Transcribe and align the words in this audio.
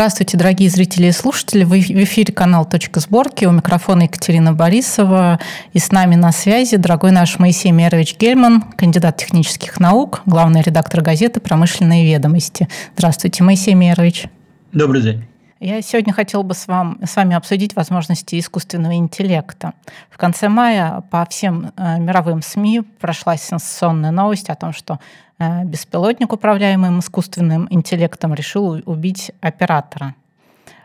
Здравствуйте, 0.00 0.38
дорогие 0.38 0.70
зрители 0.70 1.08
и 1.08 1.12
слушатели. 1.12 1.62
В 1.62 1.74
эфире 1.74 2.32
канал 2.32 2.64
«Точка 2.64 3.00
сборки». 3.00 3.44
У 3.44 3.50
микрофона 3.50 4.04
Екатерина 4.04 4.54
Борисова. 4.54 5.38
И 5.74 5.78
с 5.78 5.92
нами 5.92 6.14
на 6.14 6.32
связи 6.32 6.78
дорогой 6.78 7.10
наш 7.10 7.38
Моисей 7.38 7.70
Мерович 7.70 8.16
Гельман, 8.18 8.62
кандидат 8.78 9.18
технических 9.18 9.78
наук, 9.78 10.22
главный 10.24 10.62
редактор 10.62 11.02
газеты 11.02 11.40
«Промышленные 11.40 12.06
ведомости». 12.06 12.66
Здравствуйте, 12.96 13.44
Моисей 13.44 13.74
Мерович. 13.74 14.24
Добрый 14.72 15.02
день. 15.02 15.24
Я 15.62 15.82
сегодня 15.82 16.14
хотел 16.14 16.42
бы 16.42 16.54
с, 16.54 16.66
вам, 16.66 16.98
с 17.04 17.14
вами 17.16 17.36
обсудить 17.36 17.76
возможности 17.76 18.38
искусственного 18.38 18.94
интеллекта. 18.94 19.74
В 20.08 20.16
конце 20.16 20.48
мая 20.48 21.02
по 21.10 21.26
всем 21.26 21.72
э, 21.76 21.98
мировым 21.98 22.40
СМИ 22.40 22.80
прошла 22.98 23.36
сенсационная 23.36 24.10
новость 24.10 24.48
о 24.48 24.54
том, 24.54 24.72
что 24.72 25.00
э, 25.38 25.64
беспилотник, 25.64 26.32
управляемый 26.32 26.98
искусственным 26.98 27.66
интеллектом, 27.68 28.32
решил 28.32 28.80
убить 28.86 29.32
оператора. 29.42 30.14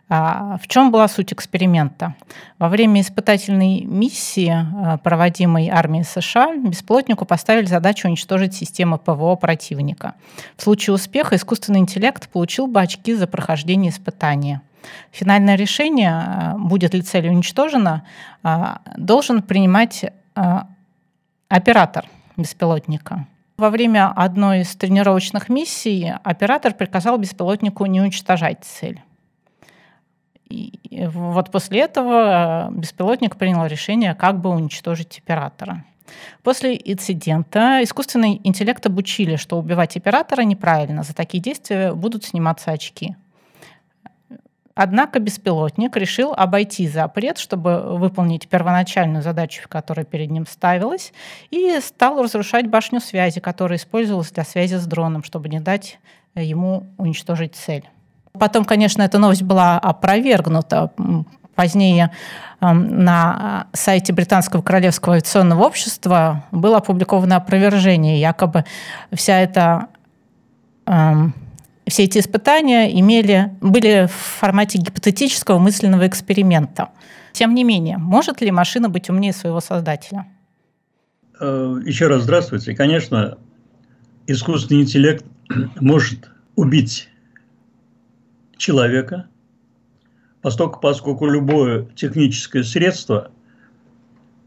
А 0.07 0.59
в 0.61 0.67
чем 0.67 0.91
была 0.91 1.07
суть 1.07 1.33
эксперимента? 1.33 2.13
Во 2.59 2.69
время 2.69 3.01
испытательной 3.01 3.81
миссии, 3.81 4.53
э, 4.53 4.97
проводимой 4.99 5.69
армией 5.69 6.03
США, 6.03 6.55
беспилотнику 6.55 7.25
поставили 7.25 7.65
задачу 7.65 8.07
уничтожить 8.07 8.53
системы 8.53 8.99
ПВО 8.99 9.35
противника. 9.35 10.13
В 10.57 10.61
случае 10.61 10.93
успеха 10.93 11.35
искусственный 11.35 11.79
интеллект 11.79 12.29
получил 12.29 12.67
бы 12.67 12.81
очки 12.81 13.15
за 13.15 13.25
прохождение 13.25 13.89
испытания. 13.89 14.61
Финальное 15.11 15.55
решение, 15.55 16.23
э, 16.23 16.57
будет 16.59 16.93
ли 16.93 17.01
цель 17.01 17.27
уничтожена, 17.27 18.03
должен 18.95 19.41
принимать 19.41 20.05
оператор 21.49 22.05
беспилотника. 22.37 23.25
Во 23.57 23.71
время 23.71 24.11
одной 24.15 24.61
из 24.61 24.75
тренировочных 24.75 25.49
миссий 25.49 26.13
оператор 26.23 26.75
приказал 26.75 27.17
беспилотнику 27.17 27.85
не 27.87 28.01
уничтожать 28.01 28.59
цель. 28.63 29.01
И 30.49 30.79
вот 31.07 31.51
после 31.51 31.81
этого 31.81 32.69
беспилотник 32.71 33.35
принял 33.35 33.65
решение, 33.65 34.15
как 34.15 34.39
бы 34.39 34.49
уничтожить 34.49 35.19
оператора. 35.19 35.83
После 36.43 36.75
инцидента 36.75 37.79
искусственный 37.83 38.39
интеллект 38.43 38.85
обучили, 38.85 39.37
что 39.37 39.57
убивать 39.57 39.97
оператора 39.97 40.41
неправильно, 40.41 41.03
за 41.03 41.15
такие 41.15 41.41
действия 41.41 41.93
будут 41.93 42.23
сниматься 42.23 42.71
очки. 42.71 43.15
Однако 44.75 45.19
беспилотник 45.19 45.95
решил 45.95 46.33
обойти 46.33 46.87
запрет, 46.89 47.37
чтобы 47.37 47.97
выполнить 47.97 48.49
первоначальную 48.49 49.23
задачу, 49.23 49.63
которая 49.69 50.05
перед 50.05 50.29
ним 50.29 50.45
ставилась, 50.45 51.13
и 51.49 51.79
стал 51.79 52.21
разрушать 52.21 52.67
башню 52.67 52.99
связи, 52.99 53.39
которая 53.39 53.77
использовалась 53.79 54.31
для 54.31 54.43
связи 54.43 54.75
с 54.75 54.85
дроном, 54.85 55.23
чтобы 55.23 55.47
не 55.47 55.61
дать 55.61 55.97
ему 56.35 56.87
уничтожить 56.97 57.55
цель. 57.55 57.85
Потом, 58.39 58.65
конечно, 58.65 59.01
эта 59.01 59.17
новость 59.17 59.43
была 59.43 59.77
опровергнута. 59.79 60.91
Позднее 61.55 62.11
на 62.59 63.67
сайте 63.73 64.11
Британского 64.11 64.61
Королевского 64.61 65.15
авиационного 65.15 65.63
общества 65.63 66.43
было 66.51 66.77
опубликовано 66.77 67.37
опровержение. 67.37 68.19
Якобы 68.19 68.65
вся 69.13 69.39
эта, 69.39 69.87
эм, 70.85 71.33
все 71.87 72.03
эти 72.03 72.19
испытания 72.19 72.99
имели, 72.99 73.51
были 73.61 74.07
в 74.07 74.11
формате 74.11 74.79
гипотетического 74.79 75.59
мысленного 75.59 76.07
эксперимента. 76.07 76.89
Тем 77.31 77.53
не 77.53 77.63
менее, 77.63 77.97
может 77.97 78.41
ли 78.41 78.51
машина 78.51 78.89
быть 78.89 79.09
умнее 79.09 79.33
своего 79.33 79.59
создателя? 79.59 80.25
Э, 81.39 81.79
еще 81.85 82.07
раз 82.07 82.23
здравствуйте. 82.23 82.75
Конечно, 82.75 83.37
искусственный 84.27 84.81
интеллект 84.81 85.25
может 85.79 86.29
убить 86.55 87.09
человека, 88.57 89.27
поскольку, 90.41 90.79
поскольку 90.79 91.27
любое 91.27 91.85
техническое 91.95 92.63
средство, 92.63 93.31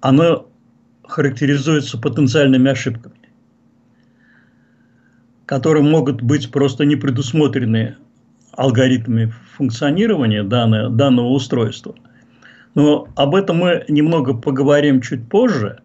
оно 0.01 0.49
характеризуется 1.07 1.99
потенциальными 1.99 2.71
ошибками, 2.71 3.17
которые 5.47 5.83
могут 5.83 6.23
быть 6.23 6.51
просто 6.51 6.85
не 6.85 6.97
предусмотрены 6.97 7.97
алгоритмами 8.53 9.33
функционирования 9.57 10.43
данного, 10.43 10.91
данного 10.91 11.29
устройства. 11.29 11.95
Но 12.75 13.09
об 13.17 13.35
этом 13.35 13.59
мы 13.59 13.85
немного 13.89 14.35
поговорим 14.35 15.01
чуть 15.01 15.29
позже, 15.29 15.81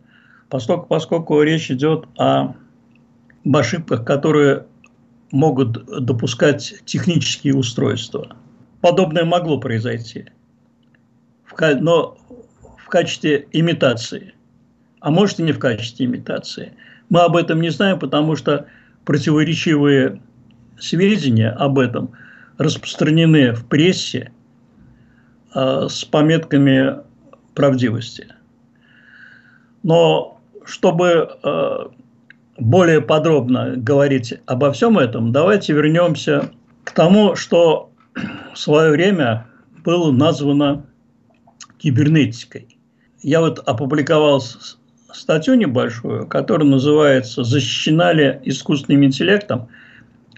поскольку, 0.49 0.85
поскольку 0.87 1.41
речь 1.41 1.71
идет 1.71 2.05
о 2.17 2.55
ошибках, 3.51 4.05
которые 4.05 4.65
могут 5.33 5.83
допускать 6.05 6.75
технические 6.85 7.55
устройства. 7.55 8.37
Подобное 8.81 9.25
могло 9.25 9.59
произойти, 9.59 10.25
но 11.59 12.17
в 12.77 12.87
качестве 12.87 13.47
имитации, 13.51 14.35
а 14.99 15.09
может 15.09 15.39
и 15.39 15.43
не 15.43 15.51
в 15.51 15.57
качестве 15.57 16.05
имитации. 16.05 16.73
Мы 17.09 17.21
об 17.21 17.35
этом 17.35 17.61
не 17.61 17.69
знаем, 17.69 17.97
потому 17.97 18.35
что 18.35 18.67
противоречивые 19.05 20.21
сведения 20.79 21.49
об 21.49 21.79
этом 21.79 22.11
распространены 22.59 23.53
в 23.53 23.65
прессе 23.65 24.31
э, 25.55 25.87
с 25.89 26.05
пометками 26.05 26.97
правдивости. 27.55 28.27
Но 29.81 30.39
чтобы 30.63 31.39
э, 31.43 31.77
более 32.57 33.01
подробно 33.01 33.73
говорить 33.75 34.33
обо 34.45 34.71
всем 34.71 34.97
этом, 34.97 35.31
давайте 35.31 35.73
вернемся 35.73 36.51
к 36.83 36.91
тому, 36.91 37.35
что 37.35 37.91
в 38.53 38.57
свое 38.57 38.91
время 38.91 39.47
было 39.83 40.11
названо 40.11 40.85
кибернетикой. 41.77 42.77
Я 43.21 43.41
вот 43.41 43.59
опубликовал 43.59 44.41
статью 45.11 45.55
небольшую, 45.55 46.27
которая 46.27 46.67
называется 46.67 47.43
«Защищена 47.43 48.13
ли 48.13 48.39
искусственным 48.43 49.05
интеллектом 49.05 49.69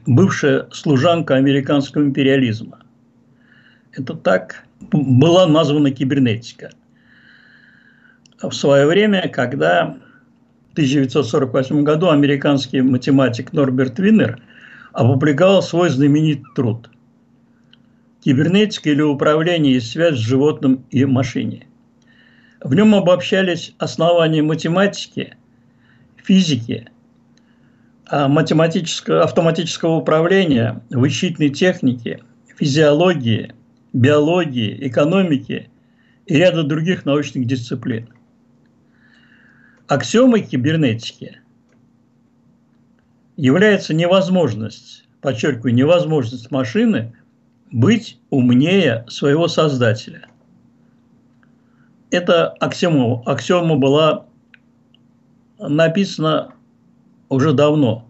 бывшая 0.05 0.67
служанка 0.71 1.35
американского 1.35 2.03
империализма?» 2.03 2.79
Это 3.91 4.13
так 4.13 4.65
была 4.91 5.47
названа 5.47 5.91
кибернетика. 5.91 6.71
В 8.41 8.51
свое 8.51 8.85
время, 8.85 9.29
когда 9.29 9.97
1948 10.75 11.83
году 11.83 12.09
американский 12.09 12.81
математик 12.81 13.53
Норберт 13.53 13.97
Виннер 13.97 14.41
опубликовал 14.91 15.61
свой 15.61 15.89
знаменитый 15.89 16.43
труд 16.53 16.89
«Кибернетика 18.21 18.89
или 18.89 19.01
управление 19.01 19.75
и 19.75 19.79
связь 19.79 20.15
с 20.15 20.19
животным 20.19 20.85
и 20.91 21.05
машине». 21.05 21.67
В 22.61 22.75
нем 22.75 22.93
обобщались 22.93 23.73
основания 23.77 24.41
математики, 24.41 25.37
физики, 26.17 26.89
а 28.07 28.27
математического, 28.27 29.23
автоматического 29.23 29.95
управления, 29.95 30.81
вычислительной 30.89 31.51
техники, 31.51 32.21
физиологии, 32.57 33.53
биологии, 33.93 34.77
экономики 34.85 35.69
и 36.25 36.35
ряда 36.35 36.63
других 36.63 37.05
научных 37.05 37.47
дисциплин– 37.47 38.09
Аксиомой 39.87 40.41
кибернетики 40.41 41.41
является 43.37 43.93
невозможность, 43.93 45.05
подчеркиваю, 45.21 45.75
невозможность 45.75 46.49
машины 46.49 47.13
быть 47.71 48.19
умнее 48.31 49.05
своего 49.09 49.47
создателя. 49.47 50.27
Эта 52.09 52.47
аксиома, 52.47 53.21
аксиома 53.25 53.75
была 53.75 54.25
написана 55.59 56.55
уже 57.29 57.53
давно 57.53 58.07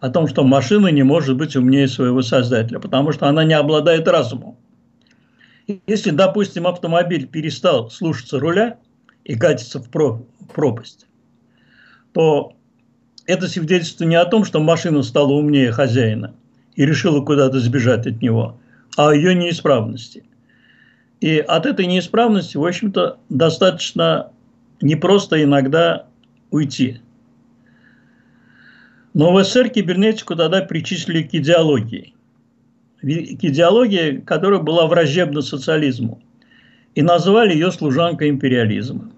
о 0.00 0.10
том, 0.10 0.26
что 0.26 0.42
машина 0.42 0.88
не 0.88 1.04
может 1.04 1.36
быть 1.36 1.54
умнее 1.54 1.86
своего 1.86 2.22
создателя, 2.22 2.80
потому 2.80 3.12
что 3.12 3.28
она 3.28 3.44
не 3.44 3.54
обладает 3.54 4.08
разумом. 4.08 4.56
Если, 5.86 6.10
допустим, 6.10 6.66
автомобиль 6.66 7.28
перестал 7.28 7.88
слушаться 7.88 8.40
руля 8.40 8.78
и 9.24 9.36
катится 9.36 9.78
в, 9.78 9.88
про, 9.90 10.26
пропасть, 10.52 11.06
то 12.12 12.54
это 13.26 13.48
свидетельство 13.48 14.04
не 14.04 14.16
о 14.16 14.24
том, 14.24 14.44
что 14.44 14.60
машина 14.60 15.02
стала 15.02 15.32
умнее 15.32 15.72
хозяина 15.72 16.34
и 16.74 16.84
решила 16.84 17.24
куда-то 17.24 17.60
сбежать 17.60 18.06
от 18.06 18.20
него, 18.20 18.58
а 18.96 19.10
о 19.10 19.14
ее 19.14 19.34
неисправности. 19.34 20.24
И 21.20 21.38
от 21.38 21.66
этой 21.66 21.86
неисправности, 21.86 22.56
в 22.56 22.64
общем-то, 22.64 23.18
достаточно 23.28 24.32
непросто 24.80 25.42
иногда 25.42 26.06
уйти. 26.50 27.00
Но 29.14 29.32
в 29.32 29.44
СССР 29.44 29.68
кибернетику 29.68 30.34
тогда 30.34 30.62
причислили 30.62 31.22
к 31.22 31.34
идеологии. 31.34 32.14
К 33.00 33.04
идеологии, 33.04 34.22
которая 34.24 34.60
была 34.60 34.86
враждебна 34.86 35.42
социализму. 35.42 36.20
И 36.94 37.02
назвали 37.02 37.52
ее 37.52 37.70
служанкой 37.70 38.28
империализма. 38.28 39.10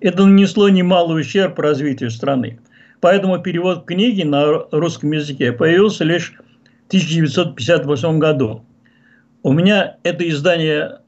Это 0.00 0.24
нанесло 0.24 0.68
немалый 0.68 1.20
ущерб 1.20 1.58
развитию 1.58 2.10
страны. 2.10 2.58
Поэтому 3.00 3.38
перевод 3.40 3.84
книги 3.84 4.22
на 4.22 4.64
русском 4.70 5.12
языке 5.12 5.52
появился 5.52 6.04
лишь 6.04 6.32
в 6.32 6.86
1958 6.88 8.18
году. 8.18 8.64
У 9.42 9.52
меня 9.52 9.96
это 10.02 10.28
издание 10.28 11.00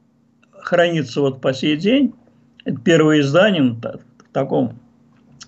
хранится 0.53 1.21
вот 1.21 1.41
по 1.41 1.53
сей 1.53 1.77
день. 1.77 2.15
Это 2.65 2.81
первое 2.81 3.21
издание 3.21 3.63
в 3.63 4.33
таком 4.33 4.79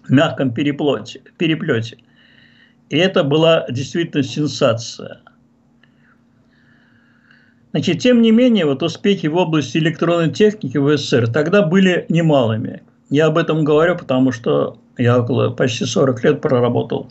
мягком 0.08 0.52
переплете, 0.52 1.22
переплете. 1.38 1.98
И 2.90 2.96
это 2.96 3.24
была 3.24 3.66
действительно 3.70 4.22
сенсация. 4.22 5.20
Значит, 7.72 8.00
тем 8.00 8.22
не 8.22 8.30
менее, 8.30 8.66
вот 8.66 8.82
успехи 8.82 9.26
в 9.26 9.36
области 9.36 9.78
электронной 9.78 10.30
техники 10.30 10.76
в 10.76 10.96
СССР 10.96 11.28
тогда 11.28 11.62
были 11.62 12.06
немалыми. 12.08 12.82
Я 13.10 13.26
об 13.26 13.38
этом 13.38 13.64
говорю, 13.64 13.96
потому 13.96 14.32
что 14.32 14.78
я 14.96 15.18
около 15.18 15.50
почти 15.50 15.84
40 15.84 16.24
лет 16.24 16.40
проработал, 16.40 17.10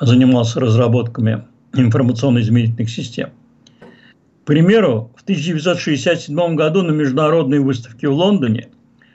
занимался 0.00 0.60
разработками 0.60 1.44
информационно-измерительных 1.72 2.90
систем. 2.90 3.30
К 4.42 4.46
примеру, 4.46 5.10
в 5.16 5.22
1967 5.22 6.54
году 6.54 6.82
на 6.82 6.90
международной 6.90 7.60
выставке 7.60 8.08
в 8.08 8.12
Лондоне 8.12 8.68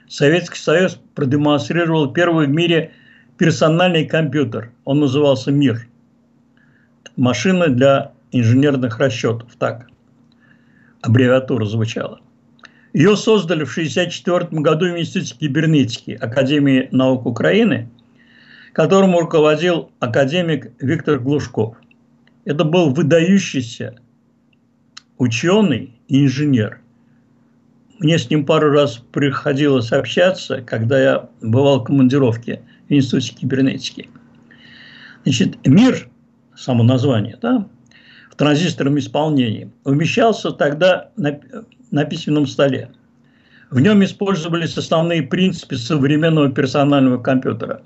Советский 0.08 0.58
Союз 0.58 0.98
продемонстрировал 1.14 2.12
первый 2.12 2.48
в 2.48 2.50
мире 2.50 2.92
персональный 3.38 4.06
компьютер. 4.06 4.72
Он 4.84 4.98
назывался 4.98 5.52
«Мир». 5.52 5.86
Машина 7.16 7.68
для 7.68 8.12
инженерных 8.32 8.98
расчетов. 8.98 9.54
Так 9.56 9.86
аббревиатура 11.00 11.64
звучала. 11.64 12.20
Ее 12.92 13.16
создали 13.16 13.64
в 13.64 13.70
1964 13.70 14.62
году 14.62 14.86
в 14.86 14.98
Институте 14.98 15.36
кибернетики 15.36 16.18
Академии 16.20 16.88
наук 16.90 17.24
Украины, 17.24 17.88
которому 18.72 19.20
руководил 19.20 19.90
академик 20.00 20.72
Виктор 20.80 21.20
Глушков. 21.20 21.76
Это 22.44 22.64
был 22.64 22.92
выдающийся 22.92 23.96
ученый 25.18 26.00
и 26.08 26.24
инженер. 26.24 26.80
Мне 28.00 28.18
с 28.18 28.28
ним 28.30 28.46
пару 28.46 28.70
раз 28.70 28.96
приходилось 29.12 29.92
общаться, 29.92 30.62
когда 30.62 31.00
я 31.00 31.28
бывал 31.42 31.80
в 31.80 31.84
командировке 31.84 32.62
в 32.88 32.92
Институте 32.92 33.34
кибернетики. 33.34 34.08
Значит, 35.24 35.64
мир, 35.66 36.08
само 36.56 36.82
название, 36.82 37.38
да, 37.40 37.68
в 38.30 38.36
транзисторном 38.36 38.98
исполнении, 38.98 39.70
умещался 39.84 40.50
тогда 40.50 41.10
на, 41.16 41.38
на 41.90 42.04
письменном 42.04 42.46
столе. 42.46 42.90
В 43.70 43.80
нем 43.80 44.02
использовались 44.04 44.76
основные 44.76 45.22
принципы 45.22 45.76
современного 45.76 46.50
персонального 46.50 47.22
компьютера. 47.22 47.82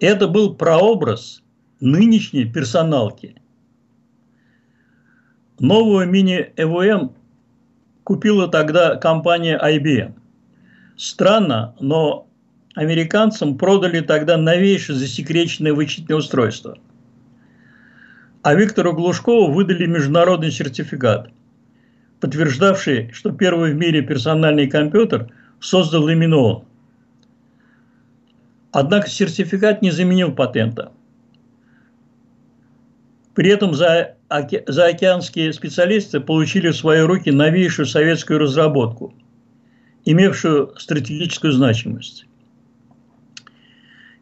Это 0.00 0.28
был 0.28 0.54
прообраз 0.54 1.42
нынешней 1.80 2.44
персоналки– 2.44 3.36
Новую 5.62 6.08
мини-ЭВМ 6.08 7.12
купила 8.02 8.48
тогда 8.48 8.96
компания 8.96 9.56
IBM. 9.62 10.14
Странно, 10.96 11.76
но 11.78 12.26
американцам 12.74 13.56
продали 13.56 14.00
тогда 14.00 14.36
новейшее 14.36 14.98
засекреченное 14.98 15.72
вычислительное 15.72 16.18
устройство. 16.18 16.78
А 18.42 18.54
Виктору 18.54 18.92
Глушкову 18.92 19.52
выдали 19.52 19.86
международный 19.86 20.50
сертификат, 20.50 21.30
подтверждавший, 22.22 23.10
что 23.12 23.32
первый 23.32 23.72
в 23.72 23.76
мире 23.76 24.00
персональный 24.00 24.68
компьютер 24.68 25.28
создал 25.58 26.08
именно 26.08 26.36
он. 26.36 26.64
Однако 28.70 29.10
сертификат 29.10 29.82
не 29.82 29.90
заменил 29.90 30.32
патента. 30.32 30.92
При 33.34 33.50
этом 33.50 33.74
за 33.74 34.14
заокеанские 34.30 35.52
специалисты 35.52 36.20
получили 36.20 36.68
в 36.68 36.76
свои 36.76 37.00
руки 37.00 37.32
новейшую 37.32 37.86
советскую 37.86 38.38
разработку, 38.38 39.12
имевшую 40.04 40.74
стратегическую 40.78 41.52
значимость. 41.52 42.26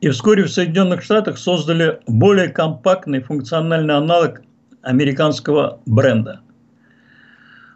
И 0.00 0.08
вскоре 0.08 0.44
в 0.44 0.50
Соединенных 0.50 1.02
Штатах 1.02 1.36
создали 1.36 2.00
более 2.06 2.48
компактный 2.48 3.20
функциональный 3.20 3.94
аналог 3.94 4.40
американского 4.80 5.82
бренда. 5.84 6.40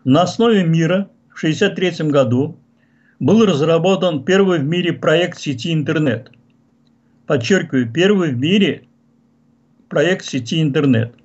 На 0.04 0.22
основе 0.22 0.64
мира 0.64 1.08
в 1.34 1.38
1963 1.38 2.10
году 2.10 2.56
был 3.20 3.44
разработан 3.44 4.24
первый 4.24 4.58
в 4.58 4.64
мире 4.64 4.92
проект 4.92 5.38
сети 5.38 5.72
интернет. 5.72 6.30
Подчеркиваю, 7.26 7.90
первый 7.90 8.32
в 8.32 8.38
мире 8.38 8.86
проект 9.88 10.24
сети 10.24 10.60
интернет– 10.62 11.14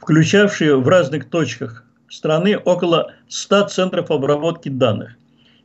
включавшие 0.00 0.76
в 0.76 0.88
разных 0.88 1.28
точках 1.28 1.84
страны 2.08 2.56
около 2.56 3.12
100 3.28 3.68
центров 3.68 4.10
обработки 4.10 4.68
данных 4.68 5.16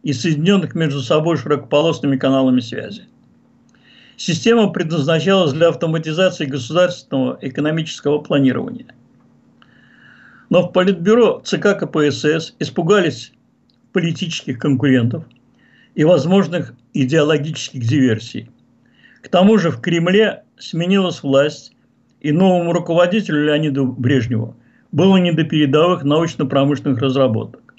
и 0.03 0.13
соединенных 0.13 0.75
между 0.75 1.01
собой 1.01 1.37
широкополосными 1.37 2.17
каналами 2.17 2.59
связи. 2.59 3.03
Система 4.17 4.69
предназначалась 4.69 5.53
для 5.53 5.69
автоматизации 5.69 6.45
государственного 6.45 7.39
экономического 7.41 8.19
планирования. 8.19 8.93
Но 10.49 10.67
в 10.67 10.71
Политбюро 10.71 11.41
ЦК 11.43 11.77
КПСС 11.79 12.55
испугались 12.59 13.33
политических 13.93 14.59
конкурентов 14.59 15.23
и 15.95 16.03
возможных 16.03 16.73
идеологических 16.93 17.81
диверсий. 17.81 18.49
К 19.21 19.29
тому 19.29 19.57
же 19.57 19.71
в 19.71 19.81
Кремле 19.81 20.43
сменилась 20.57 21.23
власть, 21.23 21.71
и 22.21 22.31
новому 22.31 22.73
руководителю 22.73 23.45
Леониду 23.45 23.85
Брежневу 23.85 24.55
было 24.91 25.17
не 25.17 25.31
до 25.31 25.43
передовых 25.43 26.03
научно-промышленных 26.03 26.99
разработок. 26.99 27.75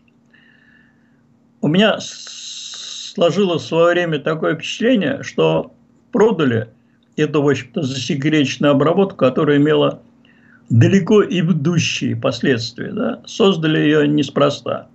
У 1.61 1.69
меня 1.69 1.99
сложилось 2.01 3.63
в 3.63 3.67
свое 3.67 3.93
время 3.93 4.19
такое 4.19 4.55
впечатление, 4.55 5.23
что 5.23 5.75
продали 6.13 6.69
эту, 7.17 7.43
в 7.43 7.49
общем-то, 7.49 7.83
засекреченную 7.83 8.73
обработку, 8.73 9.17
которая 9.17 9.57
имела 9.57 10.03
далеко 10.69 11.23
идущие 11.23 12.17
последствия. 12.17 12.93
Да? 12.93 13.23
Создали 13.27 13.79
ее 13.79 14.09
неспроста. 14.09 14.89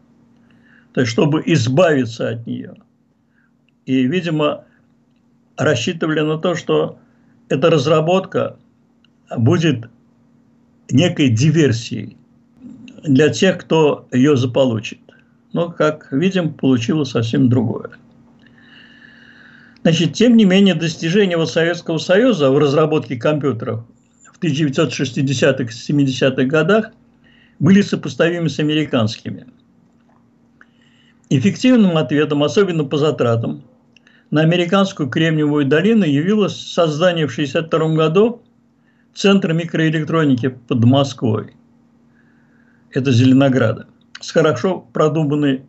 То 0.94 1.02
есть, 1.02 1.12
чтобы 1.12 1.42
избавиться 1.46 2.30
от 2.30 2.46
нее. 2.46 2.76
И, 3.86 4.04
видимо, 4.04 4.66
рассчитывали 5.58 6.22
на 6.22 6.38
то, 6.38 6.56
что 6.56 7.00
эта 7.50 7.70
разработка 7.70 8.58
будет 9.38 9.90
некой 10.90 11.30
диверсией 11.30 12.18
для 13.04 13.30
тех, 13.30 13.58
кто 13.60 14.08
ее 14.12 14.36
заполучит. 14.36 15.00
Но, 15.54 15.70
как 15.70 16.12
видим, 16.12 16.54
получилось 16.54 17.12
совсем 17.12 17.50
другое. 17.50 17.92
Значит, 19.84 20.14
тем 20.14 20.38
не 20.38 20.46
менее, 20.46 20.76
достижения 20.76 21.38
вот 21.38 21.50
Советского 21.50 21.98
Союза 21.98 22.52
в 22.52 22.58
разработке 22.58 23.16
компьютеров 23.16 23.84
в 24.42 24.44
1960-70-х 24.44 26.44
годах 26.46 26.92
были 27.60 27.82
сопоставимы 27.82 28.50
с 28.50 28.60
американскими. 28.60 29.46
Эффективным 31.30 31.96
ответом, 31.96 32.44
особенно 32.44 32.84
по 32.84 32.98
затратам, 32.98 33.64
на 34.32 34.42
американскую 34.42 35.10
Кремниевую 35.10 35.66
долину 35.66 36.06
явилось 36.06 36.56
создание 36.56 37.28
в 37.28 37.32
1962 37.32 37.96
году 37.96 38.42
Центр 39.14 39.54
микроэлектроники 39.54 40.48
под 40.48 40.84
Москвой. 40.86 41.54
Это 42.92 43.12
Зеленограда. 43.12 43.88
С 44.20 44.32
хорошо 44.32 44.88
продуманной 44.94 45.66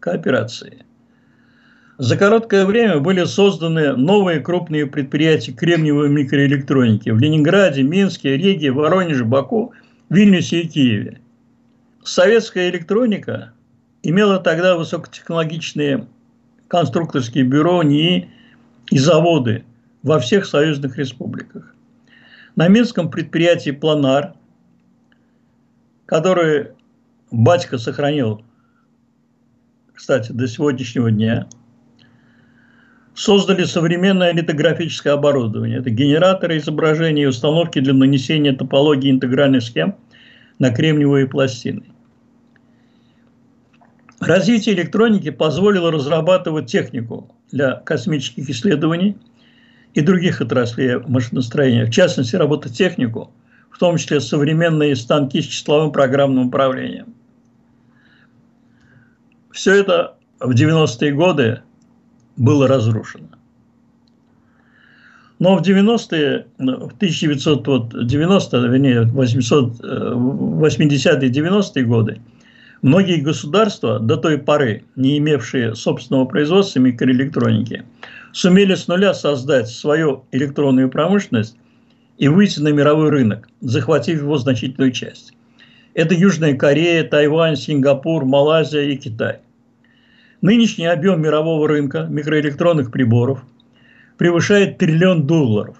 кооперацией. 0.00 0.82
За 1.98 2.16
короткое 2.16 2.64
время 2.64 3.00
были 3.00 3.24
созданы 3.24 3.96
новые 3.96 4.38
крупные 4.38 4.86
предприятия 4.86 5.50
кремниевой 5.50 6.08
микроэлектроники 6.08 7.10
в 7.10 7.18
Ленинграде, 7.18 7.82
Минске, 7.82 8.36
Риге, 8.36 8.70
Воронеже, 8.70 9.24
Баку, 9.24 9.72
Вильнюсе 10.08 10.60
и 10.60 10.68
Киеве. 10.68 11.20
Советская 12.04 12.70
электроника 12.70 13.52
имела 14.04 14.38
тогда 14.38 14.76
высокотехнологичные 14.76 16.06
конструкторские 16.68 17.42
бюро, 17.42 17.82
НИИ 17.82 18.30
и 18.92 18.98
заводы 18.98 19.64
во 20.04 20.20
всех 20.20 20.46
союзных 20.46 20.98
республиках 20.98 21.74
на 22.54 22.68
Минском 22.68 23.10
предприятии 23.10 23.72
«Планар», 23.72 24.34
который 26.06 26.68
батька 27.32 27.76
сохранил, 27.76 28.44
кстати, 29.94 30.30
до 30.30 30.46
сегодняшнего 30.46 31.10
дня, 31.10 31.48
создали 33.18 33.64
современное 33.64 34.32
литографическое 34.32 35.12
оборудование. 35.12 35.78
Это 35.78 35.90
генераторы 35.90 36.58
изображений 36.58 37.24
и 37.24 37.26
установки 37.26 37.80
для 37.80 37.92
нанесения 37.92 38.54
топологии 38.54 39.10
интегральных 39.10 39.62
схем 39.62 39.96
на 40.58 40.70
кремниевые 40.70 41.26
пластины. 41.26 41.82
Развитие 44.20 44.74
электроники 44.74 45.30
позволило 45.30 45.90
разрабатывать 45.92 46.66
технику 46.66 47.34
для 47.50 47.74
космических 47.74 48.48
исследований– 48.48 49.16
и 49.94 50.00
других 50.00 50.40
отраслей 50.40 50.98
машиностроения, 50.98 51.86
в 51.86 51.90
частности, 51.90 52.36
робототехнику, 52.36 53.32
в 53.70 53.78
том 53.78 53.96
числе 53.96 54.20
современные 54.20 54.94
станки 54.96 55.42
с 55.42 55.46
числовым 55.46 55.92
программным 55.92 56.48
управлением. 56.48 57.14
Все 59.50 59.74
это 59.74 60.16
в 60.38 60.50
90-е 60.50 61.12
годы 61.12 61.62
было 62.38 62.66
разрушено. 62.66 63.28
Но 65.38 65.56
в 65.56 65.62
90-е, 65.62 66.46
в 66.58 66.94
1990, 66.94 68.58
вернее, 68.66 69.02
80-е, 69.02 71.30
90-е 71.30 71.84
годы 71.84 72.20
многие 72.82 73.20
государства, 73.20 74.00
до 74.00 74.16
той 74.16 74.38
поры 74.38 74.84
не 74.96 75.18
имевшие 75.18 75.74
собственного 75.74 76.24
производства 76.24 76.80
микроэлектроники, 76.80 77.84
сумели 78.32 78.74
с 78.74 78.88
нуля 78.88 79.12
создать 79.14 79.68
свою 79.68 80.24
электронную 80.32 80.90
промышленность 80.90 81.56
и 82.18 82.28
выйти 82.28 82.60
на 82.60 82.68
мировой 82.68 83.10
рынок, 83.10 83.48
захватив 83.60 84.22
его 84.22 84.38
значительную 84.38 84.92
часть. 84.92 85.32
Это 85.94 86.14
Южная 86.14 86.56
Корея, 86.56 87.04
Тайвань, 87.04 87.56
Сингапур, 87.56 88.24
Малайзия 88.24 88.82
и 88.82 88.96
Китай. 88.96 89.38
Нынешний 90.40 90.86
объем 90.86 91.20
мирового 91.20 91.66
рынка 91.66 92.06
микроэлектронных 92.08 92.92
приборов 92.92 93.42
превышает 94.18 94.78
триллион 94.78 95.26
долларов 95.26 95.76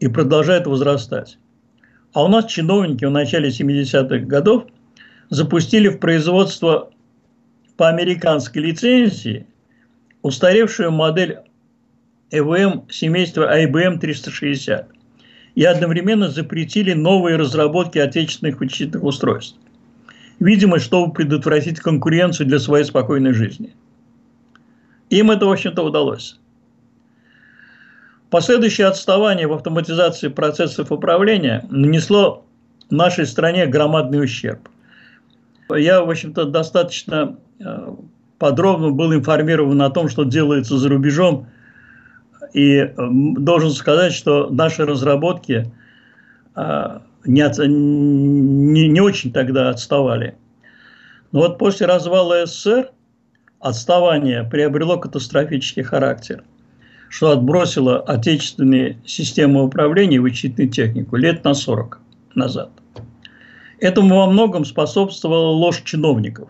и 0.00 0.08
продолжает 0.08 0.66
возрастать. 0.66 1.38
А 2.12 2.24
у 2.24 2.28
нас 2.28 2.46
чиновники 2.46 3.04
в 3.04 3.10
начале 3.10 3.50
70-х 3.50 4.26
годов 4.26 4.64
запустили 5.30 5.88
в 5.88 5.98
производство 6.00 6.90
по 7.76 7.88
американской 7.88 8.62
лицензии 8.62 9.46
устаревшую 10.22 10.90
модель 10.90 11.38
ЭВМ 12.32 12.88
семейства 12.90 13.62
IBM 13.62 14.00
360 14.00 14.88
и 15.54 15.64
одновременно 15.64 16.28
запретили 16.28 16.94
новые 16.94 17.36
разработки 17.36 17.98
отечественных 17.98 18.58
вычислительных 18.58 19.04
устройств 19.04 19.56
видимо, 20.40 20.78
чтобы 20.78 21.12
предотвратить 21.12 21.80
конкуренцию 21.80 22.46
для 22.46 22.58
своей 22.58 22.84
спокойной 22.84 23.32
жизни. 23.32 23.74
Им 25.10 25.30
это, 25.30 25.46
в 25.46 25.52
общем-то, 25.52 25.82
удалось. 25.82 26.38
Последующее 28.30 28.86
отставание 28.86 29.46
в 29.46 29.54
автоматизации 29.54 30.28
процессов 30.28 30.92
управления 30.92 31.66
нанесло 31.70 32.44
нашей 32.90 33.26
стране 33.26 33.66
громадный 33.66 34.22
ущерб. 34.22 34.68
Я, 35.74 36.02
в 36.02 36.10
общем-то, 36.10 36.44
достаточно 36.44 37.36
э, 37.58 37.94
подробно 38.38 38.90
был 38.90 39.14
информирован 39.14 39.80
о 39.82 39.90
том, 39.90 40.08
что 40.08 40.24
делается 40.24 40.76
за 40.76 40.88
рубежом, 40.88 41.46
и 42.54 42.94
должен 42.96 43.70
сказать, 43.70 44.12
что 44.12 44.48
наши 44.50 44.84
разработки 44.84 45.70
э, 46.54 46.98
не, 47.28 47.42
от, 47.42 47.58
не, 47.58 48.88
не 48.88 49.00
очень 49.00 49.32
тогда 49.32 49.68
отставали. 49.68 50.34
Но 51.30 51.40
вот 51.40 51.58
после 51.58 51.86
развала 51.86 52.46
СССР 52.46 52.90
отставание 53.60 54.44
приобрело 54.44 54.98
катастрофический 54.98 55.82
характер, 55.82 56.42
что 57.10 57.30
отбросило 57.30 58.00
отечественные 58.00 58.98
системы 59.04 59.62
управления 59.62 60.16
и 60.16 60.20
вычислительную 60.20 60.72
технику 60.72 61.16
лет 61.16 61.44
на 61.44 61.52
40 61.52 62.00
назад. 62.34 62.70
Этому 63.78 64.16
во 64.16 64.30
многом 64.30 64.64
способствовала 64.64 65.50
ложь 65.50 65.82
чиновников. 65.84 66.48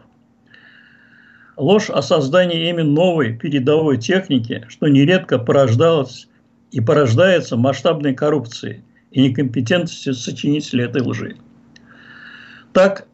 Ложь 1.57 1.91
о 1.91 2.03
создании 2.03 2.69
ими 2.69 2.83
новой 2.83 3.37
передовой 3.37 3.99
техники, 3.99 4.65
что 4.69 4.87
нередко 4.87 5.41
порождалось 5.41 6.29
и 6.71 6.81
порождается 6.81 7.57
масштабной 7.57 8.15
коррупцией, 8.15 8.85
и 9.11 9.23
некомпетентности 9.29 10.13
сочинителя 10.13 10.87
этой 10.87 11.03
лжи. 11.03 11.37
Так, 12.73 13.07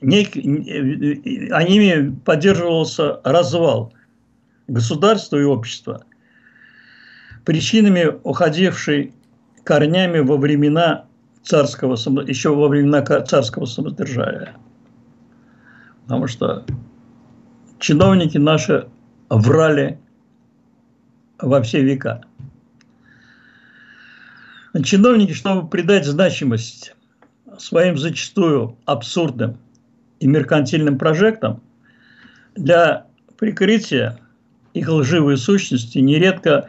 нек... 0.00 0.36
ними 0.36 2.14
поддерживался 2.24 3.20
развал 3.24 3.92
государства 4.68 5.36
и 5.36 5.44
общества, 5.44 6.04
причинами 7.44 8.18
уходившей 8.22 9.14
корнями 9.64 10.20
во 10.20 10.36
времена 10.36 11.06
царского, 11.42 11.94
еще 12.22 12.54
во 12.54 12.68
времена 12.68 13.02
царского 13.02 13.64
самодержавия. 13.64 14.54
Потому 16.04 16.26
что 16.26 16.64
чиновники 17.78 18.38
наши 18.38 18.88
врали 19.30 19.98
во 21.40 21.62
все 21.62 21.82
века. 21.82 22.22
Чиновники, 24.82 25.32
чтобы 25.32 25.68
придать 25.68 26.04
значимость 26.04 26.94
своим 27.56 27.96
зачастую 27.96 28.76
абсурдным 28.84 29.58
и 30.20 30.26
меркантильным 30.26 30.98
прожектам, 30.98 31.62
для 32.54 33.06
прикрытия 33.38 34.18
их 34.74 34.88
лживой 34.88 35.38
сущности 35.38 35.98
нередко 35.98 36.68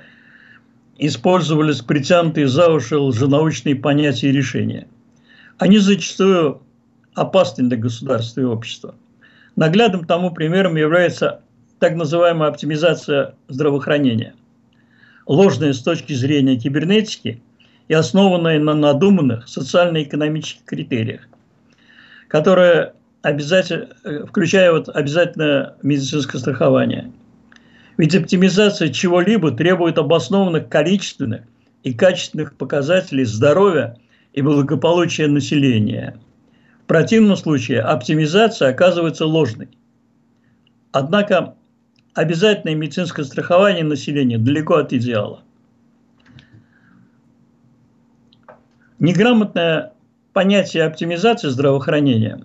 использовались 0.97 1.81
притянутые 1.81 2.47
за 2.47 2.71
уши 2.71 2.97
лженаучные 2.97 3.75
понятия 3.75 4.29
и 4.29 4.33
решения. 4.33 4.87
Они 5.57 5.77
зачастую 5.77 6.61
опасны 7.15 7.67
для 7.67 7.77
государства 7.77 8.41
и 8.41 8.45
общества. 8.45 8.95
Наглядным 9.57 10.05
тому 10.05 10.31
примером 10.31 10.77
является 10.77 11.41
так 11.79 11.95
называемая 11.95 12.49
оптимизация 12.49 13.35
здравоохранения. 13.49 14.35
Ложная 15.25 15.73
с 15.73 15.81
точки 15.81 16.13
зрения 16.13 16.57
кибернетики– 16.57 17.43
и 17.89 17.93
основанная 17.93 18.59
на 18.59 18.75
надуманных 18.75 19.49
социально-экономических 19.49 20.63
критериях, 20.63 21.27
которые 22.29 22.93
обязательно, 23.23 23.89
э, 24.03 24.25
включая 24.25 24.71
вот 24.71 24.87
обязательное 24.87 25.75
медицинское 25.81 26.37
страхование. 26.37 27.11
Ведь 27.97 28.15
оптимизация 28.15 28.89
чего-либо 28.89 29.51
требует 29.51 29.97
обоснованных 29.97 30.69
количественных 30.69 31.41
и 31.83 31.93
качественных 31.93 32.55
показателей 32.55 33.25
здоровья 33.25 33.97
и 34.33 34.41
благополучия 34.41 35.27
населения. 35.27 36.17
В 36.83 36.87
противном 36.87 37.35
случае 37.35 37.81
оптимизация 37.81 38.69
оказывается 38.69 39.25
ложной. 39.25 39.69
Однако 40.91 41.55
обязательное 42.13 42.75
медицинское 42.75 43.23
страхование 43.23 43.83
населения 43.83 44.37
далеко 44.37 44.75
от 44.75 44.93
идеала. 44.93 45.43
Неграмотное 48.99 49.93
понятие 50.33 50.83
оптимизации 50.83 51.47
здравоохранения, 51.47 52.41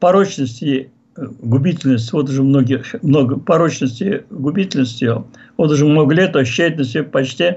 порочности, 0.00 0.90
э, 1.16 1.26
губительности, 1.42 2.12
вот 2.12 2.30
уже 2.30 2.42
многие, 2.42 2.82
много 3.02 3.38
порочности, 3.38 4.24
губительности, 4.30 5.10
вот 5.58 5.70
уже 5.70 5.84
много 5.84 6.14
лет 6.14 6.34
ощущает 6.34 6.78
на 6.78 6.84
себе 6.84 7.02
почти 7.02 7.56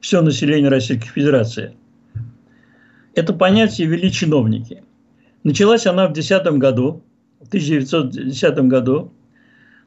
все 0.00 0.22
население 0.22 0.70
Российской 0.70 1.08
Федерации. 1.08 1.76
Это 3.14 3.34
понятие 3.34 3.88
ввели 3.88 4.10
чиновники. 4.10 4.82
Началась 5.44 5.86
она 5.86 6.08
в 6.08 6.14
2010 6.14 6.58
году, 6.58 7.02
в 7.40 7.48
1910 7.48 8.58
году. 8.68 9.12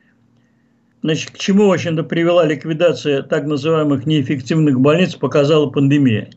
Значит, 1.03 1.31
к 1.31 1.39
чему, 1.39 1.69
в 1.69 1.73
общем-то, 1.73 2.03
привела 2.05 2.45
ликвидация 2.45 3.23
так 3.23 3.47
называемых 3.47 4.05
неэффективных 4.07 4.79
больниц, 4.81 5.17
показала 5.17 5.69
пандемия. 5.69 6.31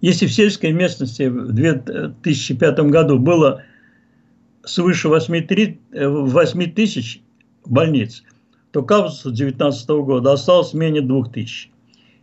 Если 0.00 0.26
в 0.26 0.32
сельской 0.32 0.72
местности 0.72 1.28
в 1.28 1.52
2005 1.52 2.78
году 2.90 3.18
было 3.18 3.62
свыше 4.64 5.08
8 5.08 5.46
тысяч 6.72 7.20
больниц, 7.66 8.22
то 8.72 8.82
к 8.82 8.92
августу 8.92 9.30
2019 9.30 9.88
года 9.88 10.32
осталось 10.32 10.74
менее 10.74 11.02
2 11.02 11.24
тысяч. 11.30 11.70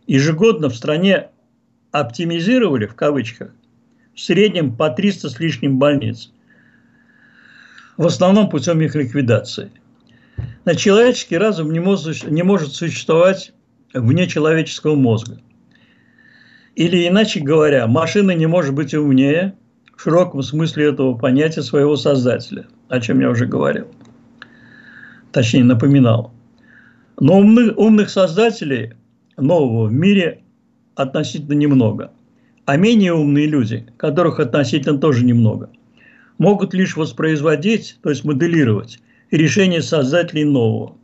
Ежегодно 0.06 0.68
в 0.68 0.76
стране 0.76 1.28
оптимизировали, 1.92 2.86
в 2.86 2.94
кавычках, 2.94 3.52
в 4.14 4.20
среднем 4.20 4.76
по 4.76 4.90
300 4.90 5.30
с 5.30 5.38
лишним 5.38 5.78
больниц. 5.78 6.32
В 7.96 8.06
основном 8.06 8.48
путем 8.48 8.80
их 8.80 8.94
ликвидации. 8.94 9.70
На 10.64 10.74
человеческий 10.74 11.36
разум 11.36 11.72
не 11.72 11.80
может, 11.80 12.30
не 12.30 12.42
может 12.42 12.72
существовать 12.72 13.52
вне 13.92 14.26
человеческого 14.26 14.94
мозга. 14.94 15.38
Или 16.74 17.08
иначе 17.08 17.40
говоря, 17.40 17.86
машина 17.86 18.30
не 18.32 18.46
может 18.46 18.74
быть 18.74 18.94
умнее 18.94 19.54
в 19.96 20.02
широком 20.02 20.42
смысле 20.42 20.86
этого 20.86 21.16
понятия 21.18 21.62
своего 21.62 21.96
создателя, 21.96 22.66
о 22.88 23.00
чем 23.00 23.20
я 23.20 23.30
уже 23.30 23.46
говорил. 23.46 23.88
Точнее, 25.32 25.64
напоминал. 25.64 26.32
Но 27.20 27.38
умных, 27.38 27.76
умных 27.76 28.10
создателей 28.10 28.94
нового 29.36 29.86
в 29.86 29.92
мире 29.92 30.42
относительно 30.94 31.54
немного. 31.54 32.12
А 32.64 32.76
менее 32.76 33.14
умные 33.14 33.46
люди, 33.46 33.86
которых 33.96 34.38
относительно 34.40 34.98
тоже 34.98 35.24
немного, 35.24 35.70
могут 36.38 36.74
лишь 36.74 36.96
воспроизводить, 36.96 37.98
то 38.02 38.10
есть 38.10 38.24
моделировать 38.24 39.00
решения 39.30 39.82
создателей 39.82 40.44
нового. 40.44 40.96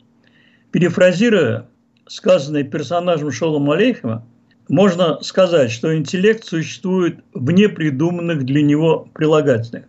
Перефразируя 0.71 1.66
сказанное 2.06 2.64
персонажем 2.64 3.30
Шолом 3.30 3.71
Алейхема, 3.71 4.26
можно 4.68 5.21
сказать, 5.23 5.71
что 5.71 5.97
интеллект 5.97 6.44
существует 6.44 7.21
вне 7.33 7.68
придуманных 7.68 8.44
для 8.44 8.62
него 8.62 9.09
прилагательных. 9.14 9.85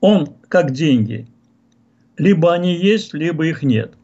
Он 0.00 0.34
как 0.48 0.72
деньги. 0.72 1.26
Либо 2.16 2.52
они 2.52 2.74
есть, 2.74 3.14
либо 3.14 3.46
их 3.46 3.62
нет. 3.62 3.94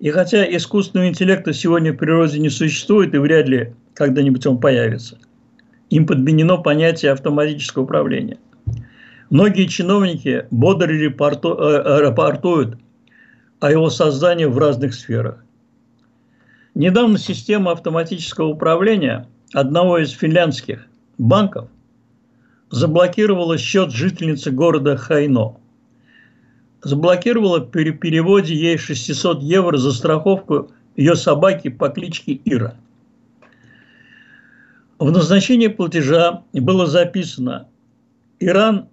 И 0.00 0.10
хотя 0.10 0.44
искусственного 0.56 1.08
интеллекта 1.08 1.52
сегодня 1.52 1.92
в 1.92 1.96
природе 1.96 2.38
не 2.38 2.48
существует 2.48 3.14
и 3.14 3.18
вряд 3.18 3.48
ли 3.48 3.74
когда-нибудь 3.92 4.46
он 4.46 4.58
появится, 4.58 5.18
им 5.90 6.06
подменено 6.06 6.56
понятие 6.56 7.12
автоматического 7.12 7.82
управления. 7.82 8.38
Многие 9.28 9.66
чиновники 9.66 10.46
бодро 10.50 10.88
репорту, 10.88 11.54
э, 11.54 12.00
рапортуют 12.00 12.78
о 13.60 13.70
его 13.70 13.90
создании 13.90 14.46
в 14.46 14.56
разных 14.56 14.94
сферах. 14.94 15.44
Недавно 16.74 17.18
система 17.18 17.72
автоматического 17.72 18.46
управления 18.46 19.28
одного 19.52 19.98
из 19.98 20.12
финляндских 20.12 20.86
банков 21.18 21.68
заблокировала 22.70 23.58
счет 23.58 23.90
жительницы 23.92 24.50
города 24.50 24.96
Хайно. 24.96 25.56
Заблокировала 26.82 27.60
при 27.60 27.90
переводе 27.90 28.54
ей 28.54 28.78
600 28.78 29.42
евро 29.42 29.76
за 29.76 29.92
страховку 29.92 30.70
ее 30.96 31.14
собаки 31.14 31.68
по 31.68 31.88
кличке 31.88 32.40
Ира. 32.44 32.76
В 34.98 35.10
назначении 35.10 35.68
платежа 35.68 36.42
было 36.52 36.86
записано 36.86 37.68
«Иран 38.38 38.88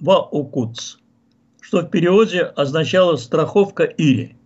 Ваукутс», 0.00 0.98
что 1.60 1.82
в 1.82 1.90
переводе 1.90 2.42
означало 2.42 3.16
«страховка 3.16 3.84
Ири». 3.84 4.36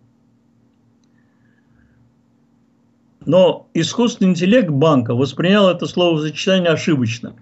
Но 3.25 3.67
искусственный 3.73 4.31
интеллект 4.31 4.69
банка 4.69 5.13
воспринял 5.13 5.69
это 5.69 5.85
словосочетание 5.85 6.71
ошибочно, 6.71 7.35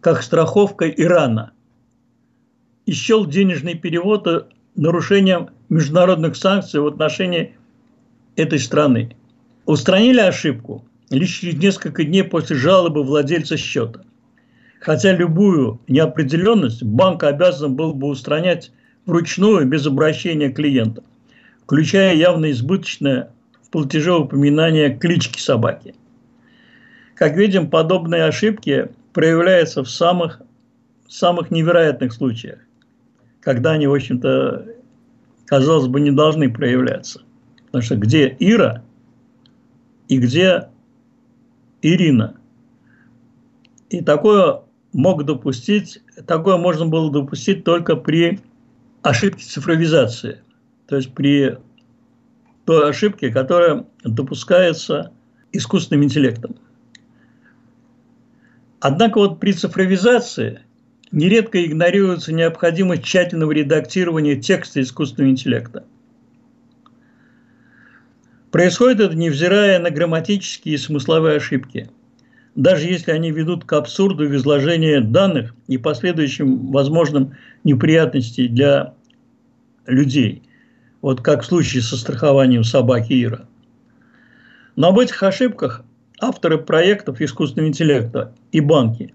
как 0.00 0.22
страховка 0.22 0.88
Ирана, 0.88 1.52
и 2.90 2.92
счел 2.92 3.24
денежный 3.24 3.76
перевод 3.76 4.48
нарушением 4.74 5.50
международных 5.68 6.34
санкций 6.34 6.80
в 6.80 6.88
отношении 6.88 7.54
этой 8.34 8.58
страны. 8.58 9.14
Устранили 9.64 10.18
ошибку 10.18 10.84
лишь 11.08 11.38
через 11.38 11.54
несколько 11.54 12.02
дней 12.02 12.24
после 12.24 12.56
жалобы 12.56 13.04
владельца 13.04 13.56
счета. 13.56 14.00
Хотя 14.80 15.12
любую 15.12 15.80
неопределенность 15.86 16.82
банк 16.82 17.22
обязан 17.22 17.76
был 17.76 17.94
бы 17.94 18.08
устранять 18.08 18.72
вручную 19.06 19.68
без 19.68 19.86
обращения 19.86 20.50
клиента, 20.50 21.04
включая 21.62 22.16
явно 22.16 22.50
избыточное 22.50 23.30
платеже 23.70 24.16
упоминания 24.16 24.90
клички 24.98 25.38
собаки. 25.38 25.94
Как 27.14 27.36
видим, 27.36 27.70
подобные 27.70 28.24
ошибки 28.24 28.88
проявляются 29.12 29.84
в 29.84 29.88
самых, 29.88 30.42
самых 31.06 31.52
невероятных 31.52 32.12
случаях, 32.12 32.58
когда 33.40 33.72
они, 33.72 33.86
в 33.86 33.94
общем-то, 33.94 34.66
казалось 35.46 35.88
бы, 35.88 36.00
не 36.00 36.10
должны 36.10 36.52
проявляться. 36.52 37.22
Потому 37.66 37.82
что 37.82 37.96
где 37.96 38.36
Ира 38.38 38.84
и 40.08 40.18
где 40.18 40.68
Ирина. 41.82 42.36
И 43.88 44.02
такое 44.02 44.62
мог 44.92 45.24
допустить, 45.24 46.02
такое 46.26 46.56
можно 46.56 46.86
было 46.86 47.10
допустить 47.10 47.64
только 47.64 47.96
при 47.96 48.40
ошибке 49.02 49.44
цифровизации, 49.44 50.42
то 50.86 50.96
есть 50.96 51.14
при 51.14 51.58
той 52.66 52.90
ошибки, 52.90 53.30
которая 53.30 53.86
допускается 54.04 55.12
искусственным 55.52 56.04
интеллектом. 56.04 56.56
Однако 58.80 59.18
вот 59.18 59.40
при 59.40 59.52
цифровизации 59.52 60.60
нередко 61.12 61.64
игнорируется 61.64 62.32
необходимость 62.32 63.04
тщательного 63.04 63.52
редактирования 63.52 64.36
текста 64.36 64.80
искусственного 64.80 65.30
интеллекта. 65.30 65.84
Происходит 68.50 69.00
это 69.00 69.14
невзирая 69.14 69.78
на 69.78 69.90
грамматические 69.90 70.74
и 70.74 70.78
смысловые 70.78 71.36
ошибки, 71.36 71.90
даже 72.56 72.86
если 72.86 73.12
они 73.12 73.30
ведут 73.30 73.64
к 73.64 73.72
абсурду 73.72 74.28
в 74.28 74.34
изложении 74.34 74.98
данных 74.98 75.54
и 75.68 75.78
последующим 75.78 76.70
возможным 76.72 77.36
неприятностей 77.64 78.48
для 78.48 78.94
людей– 79.86 80.42
вот 81.02 81.20
как 81.20 81.42
в 81.42 81.46
случае 81.46 81.82
со 81.82 81.96
страхованием 81.96 82.64
собаки 82.64 83.24
Ира. 83.24 83.46
Но 84.76 84.88
об 84.88 84.98
этих 84.98 85.22
ошибках 85.22 85.84
авторы 86.20 86.58
проектов 86.58 87.20
искусственного 87.20 87.68
интеллекта 87.68 88.34
и 88.52 88.60
банки 88.60 89.14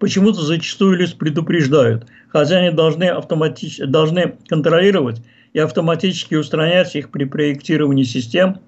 почему-то 0.00 0.40
зачастую 0.40 0.96
лишь 0.96 1.14
предупреждают, 1.14 2.06
они 2.32 2.70
должны, 2.70 3.04
автоматич... 3.04 3.78
должны 3.78 4.34
контролировать 4.48 5.22
и 5.52 5.60
автоматически 5.60 6.34
устранять 6.34 6.96
их 6.96 7.10
при 7.10 7.24
проектировании 7.24 8.04
систем 8.04 8.58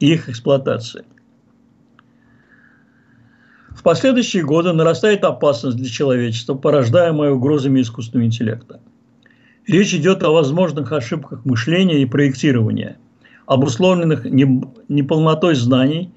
и 0.00 0.14
их 0.14 0.28
эксплуатации. 0.28 1.04
В 3.70 3.82
последующие 3.82 4.42
годы 4.42 4.72
нарастает 4.72 5.24
опасность 5.24 5.76
для 5.76 5.88
человечества, 5.88 6.54
порождаемая 6.54 7.30
угрозами 7.30 7.80
искусственного 7.80 8.26
интеллекта. 8.26 8.80
Речь 9.66 9.94
идет 9.94 10.22
о 10.22 10.30
возможных 10.30 10.90
ошибках 10.90 11.44
мышления 11.44 12.00
и 12.00 12.06
проектирования, 12.06 12.96
обусловленных 13.46 14.24
неполнотой 14.24 15.54
знаний, 15.54 16.10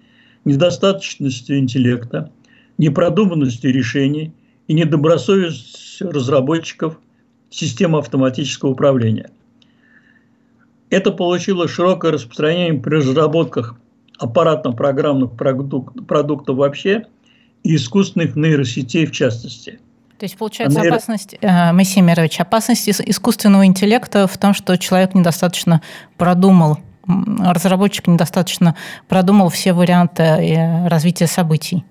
недостаточностью 0.45 1.60
интеллекта, 1.60 2.31
непродуманностью 2.77 3.73
решений 3.73 4.34
и 4.71 4.73
недобросовестностью 4.73 6.12
разработчиков 6.12 6.97
системы 7.49 7.99
автоматического 7.99 8.69
управления. 8.69 9.29
Это 10.89 11.12
получило 11.12 11.67
широкое 11.67 12.13
распространение 12.13 12.81
при 12.81 12.95
разработках 12.95 13.75
аппаратно-программных 14.17 15.31
продуктов 15.36 16.55
вообще 16.55 17.05
и 17.63 17.75
искусственных 17.75 18.38
нейросетей 18.38 19.05
в 19.05 19.12
частности– 19.12 19.79
то 20.17 20.25
есть, 20.25 20.38
получается, 20.38 20.77
Наверное... 20.77 20.97
опасность, 20.97 21.36
э, 21.41 21.71
Моисей 21.71 22.01
Мирович, 22.01 22.39
опасность 22.39 22.88
искусственного 22.88 23.65
интеллекта 23.65 24.27
в 24.27 24.38
том, 24.38 24.53
что 24.53 24.77
человек 24.77 25.15
недостаточно 25.15 25.81
продумал, 26.15 26.77
разработчик 27.07 28.05
недостаточно 28.05 28.75
продумал 29.07 29.49
все 29.49 29.73
варианты 29.73 30.21
э, 30.21 30.88
развития 30.88 31.25
событий. 31.25 31.84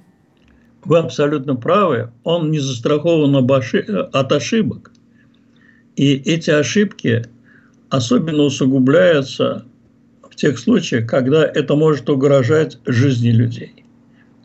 Вы 0.85 0.99
абсолютно 0.99 1.57
правы. 1.57 2.11
Он 2.25 2.51
не 2.51 2.59
застрахован 2.59 3.37
от 3.37 4.33
ошибок. 4.33 4.93
И 5.97 6.15
эти 6.15 6.51
ошибки 6.51 7.25
особенно 7.91 8.45
усугубляются 8.45 9.65
в 10.23 10.35
тех 10.37 10.59
случаях, 10.59 11.09
когда 11.09 11.45
это 11.45 11.75
может 11.77 12.09
угрожать 12.09 12.79
жизни 12.87 13.31
людей. 13.31 13.85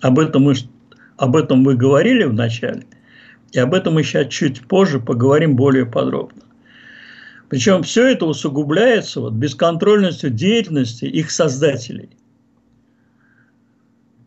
Об 0.02 0.19
этом 0.19 0.43
мы 0.43 0.56
Об 1.17 1.36
этом 1.38 1.60
мы 1.60 1.76
говорили 1.78 2.26
в 2.26 2.34
начале, 2.34 2.84
и 3.54 3.60
об 3.60 3.74
этом 3.74 3.93
мы 3.93 4.04
сейчас 4.04 4.28
чуть 4.28 4.67
позже 4.67 5.00
поговорим 5.00 5.56
более 5.56 5.86
подробно. 5.86 6.41
Причем 7.48 7.84
все 7.84 8.08
это 8.08 8.26
усугубляется 8.26 9.21
вот 9.21 9.34
бесконтрольностью 9.34 10.30
деятельности 10.30 11.06
их 11.06 11.32
создателей. 11.32 12.10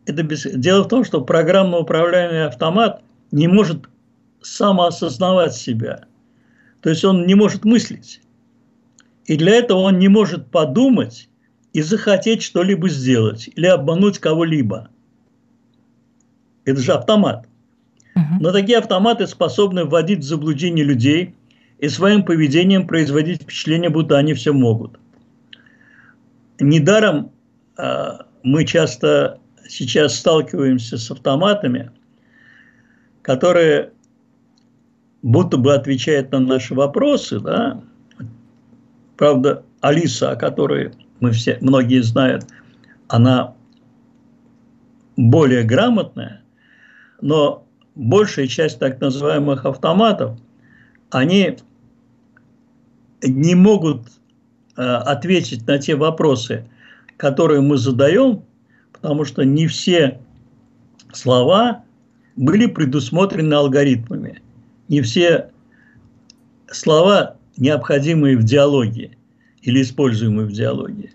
Это 0.09 0.23
без... 0.23 0.41
Дело 0.41 0.85
в 0.85 0.87
том, 0.87 1.03
что 1.03 1.21
программно 1.21 1.77
управляемый 1.77 2.47
автомат 2.47 3.03
не 3.31 3.47
может 3.47 3.87
самоосознавать 4.41 5.53
себя. 5.53 6.05
То 6.81 6.89
есть 6.89 7.05
он 7.05 7.27
не 7.27 7.35
может 7.35 7.63
мыслить. 7.63 8.19
И 9.25 9.37
для 9.37 9.57
этого 9.57 9.81
он 9.81 9.99
не 9.99 10.07
может 10.07 10.49
подумать 10.49 11.29
и 11.73 11.83
захотеть 11.83 12.41
что-либо 12.41 12.89
сделать 12.89 13.51
или 13.55 13.67
обмануть 13.67 14.17
кого-либо. 14.17 14.89
Это 16.65 16.81
же 16.81 16.93
автомат. 16.93 17.45
Но 18.39 18.51
такие 18.51 18.79
автоматы 18.79 19.27
способны 19.27 19.85
вводить 19.85 20.19
в 20.19 20.27
заблуждение 20.27 20.83
людей 20.83 21.35
и 21.77 21.87
своим 21.87 22.23
поведением 22.23 22.87
производить 22.87 23.43
впечатление, 23.43 23.91
будто 23.91 24.17
они 24.17 24.33
все 24.33 24.53
могут. 24.53 24.99
Недаром 26.59 27.31
э, 27.77 28.17
мы 28.43 28.65
часто 28.65 29.39
сейчас 29.69 30.15
сталкиваемся 30.15 30.97
с 30.97 31.09
автоматами, 31.11 31.91
которые 33.21 33.91
будто 35.21 35.57
бы 35.57 35.73
отвечают 35.73 36.31
на 36.31 36.39
наши 36.39 36.73
вопросы, 36.73 37.39
да, 37.39 37.81
правда, 39.17 39.63
Алиса, 39.81 40.31
о 40.31 40.35
которой 40.35 40.93
мы 41.19 41.31
все, 41.31 41.57
многие 41.61 42.01
знают, 42.01 42.45
она 43.07 43.53
более 45.15 45.63
грамотная, 45.63 46.41
но 47.21 47.67
большая 47.95 48.47
часть 48.47 48.79
так 48.79 48.99
называемых 49.01 49.65
автоматов, 49.65 50.39
они 51.11 51.57
не 53.21 53.55
могут 53.55 54.07
э, 54.77 54.81
ответить 54.81 55.67
на 55.67 55.77
те 55.77 55.95
вопросы, 55.95 56.65
которые 57.17 57.59
мы 57.59 57.77
задаем, 57.77 58.43
потому 59.01 59.25
что 59.25 59.43
не 59.43 59.67
все 59.67 60.19
слова 61.13 61.83
были 62.35 62.67
предусмотрены 62.67 63.53
алгоритмами. 63.53 64.41
Не 64.87 65.01
все 65.01 65.49
слова 66.71 67.35
необходимые 67.57 68.37
в 68.37 68.43
диалоге 68.43 69.11
или 69.61 69.81
используемые 69.81 70.47
в 70.47 70.51
диалоге. 70.51 71.11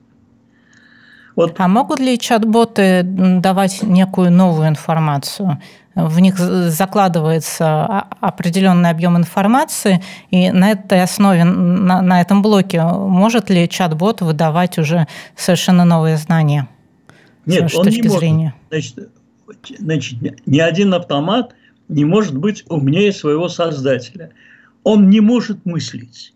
Вот. 1.37 1.55
А 1.59 1.67
могут 1.67 1.99
ли 1.99 2.19
чат-боты 2.19 3.03
давать 3.03 3.83
некую 3.83 4.31
новую 4.31 4.69
информацию? 4.69 5.61
В 5.97 6.21
них 6.21 6.39
закладывается 6.39 8.05
определенный 8.21 8.91
объем 8.91 9.17
информации, 9.17 10.03
и 10.31 10.51
на 10.51 10.73
этой 10.73 11.03
основе, 11.03 11.45
на, 11.45 12.03
на 12.03 12.21
этом 12.21 12.43
блоке, 12.43 12.83
может 12.83 13.51
ли 13.51 13.69
чат-бот 13.69 14.21
выдавать 14.21 14.79
уже 14.79 15.07
совершенно 15.37 15.85
новые 15.85 16.17
знания? 16.17 16.69
Нет, 17.47 17.71
с 17.71 17.75
он 17.75 17.85
точки 17.85 18.01
не 18.01 18.09
может. 18.09 18.21
Зрения? 18.21 18.55
Значит, 18.71 19.09
значит, 19.79 20.47
ни 20.47 20.59
один 20.59 20.95
автомат 20.95 21.55
не 21.89 22.05
может 22.05 22.37
быть 22.37 22.65
умнее 22.69 23.13
своего 23.13 23.49
создателя. 23.49 24.31
Он 24.83 25.11
не 25.11 25.21
может 25.21 25.65
мыслить. 25.65 26.35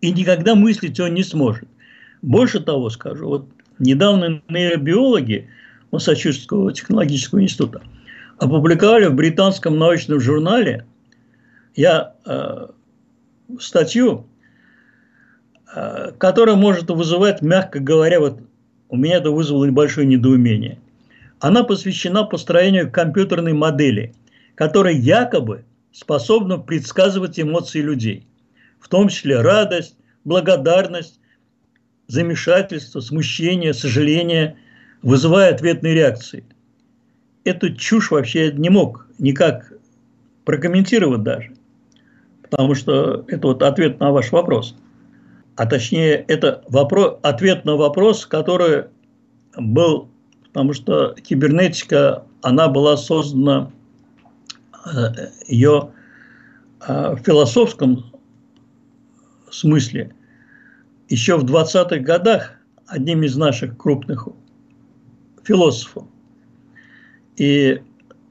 И 0.00 0.12
никогда 0.12 0.54
мыслить 0.54 0.98
он 1.00 1.14
не 1.14 1.22
сможет. 1.22 1.68
Больше 2.22 2.60
того 2.60 2.90
скажу, 2.90 3.26
вот 3.26 3.48
недавно 3.78 4.42
нейробиологи 4.48 5.48
Массачусетского 5.90 6.72
технологического 6.72 7.42
института 7.42 7.82
опубликовали 8.38 9.06
в 9.06 9.14
британском 9.14 9.78
научном 9.78 10.20
журнале 10.20 10.86
я, 11.74 12.14
э, 12.26 12.68
статью, 13.58 14.26
э, 15.74 16.12
которая 16.18 16.56
может 16.56 16.90
вызывать, 16.90 17.42
мягко 17.42 17.80
говоря, 17.80 18.20
вот 18.20 18.40
у 18.90 18.96
меня 18.96 19.16
это 19.18 19.30
вызвало 19.30 19.64
небольшое 19.64 20.06
недоумение. 20.06 20.78
Она 21.38 21.64
посвящена 21.64 22.24
построению 22.24 22.90
компьютерной 22.90 23.54
модели, 23.54 24.12
которая 24.56 24.94
якобы 24.94 25.64
способна 25.92 26.58
предсказывать 26.58 27.40
эмоции 27.40 27.80
людей, 27.80 28.26
в 28.78 28.88
том 28.88 29.08
числе 29.08 29.40
радость, 29.40 29.96
благодарность, 30.24 31.20
замешательство, 32.08 33.00
смущение, 33.00 33.72
сожаление, 33.72 34.56
вызывая 35.02 35.54
ответные 35.54 35.94
реакции. 35.94 36.44
Эту 37.44 37.74
чушь 37.74 38.10
вообще 38.10 38.52
не 38.52 38.68
мог 38.68 39.06
никак 39.18 39.72
прокомментировать 40.44 41.22
даже, 41.22 41.54
потому 42.42 42.74
что 42.74 43.24
это 43.28 43.46
вот 43.46 43.62
ответ 43.62 44.00
на 44.00 44.10
ваш 44.10 44.32
вопрос. 44.32 44.76
А 45.60 45.66
точнее, 45.66 46.24
это 46.26 46.64
вопрос, 46.68 47.18
ответ 47.22 47.66
на 47.66 47.76
вопрос, 47.76 48.24
который 48.24 48.86
был, 49.58 50.08
потому 50.46 50.72
что 50.72 51.12
кибернетика, 51.14 52.24
она 52.40 52.66
была 52.68 52.96
создана, 52.96 53.70
э, 54.86 55.28
ее 55.46 55.90
э, 56.88 57.14
в 57.14 57.18
философском 57.18 58.10
смысле– 59.50 60.14
еще 61.10 61.36
в 61.36 61.44
20-х 61.44 61.98
годах 61.98 62.52
одним 62.86 63.22
из 63.22 63.36
наших 63.36 63.76
крупных 63.76 64.28
философов. 65.44 66.04
И 67.36 67.82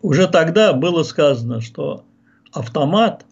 уже 0.02 0.28
тогда 0.28 0.74
было 0.74 1.04
сказано, 1.04 1.62
что 1.62 2.06
автомат, 2.54 3.28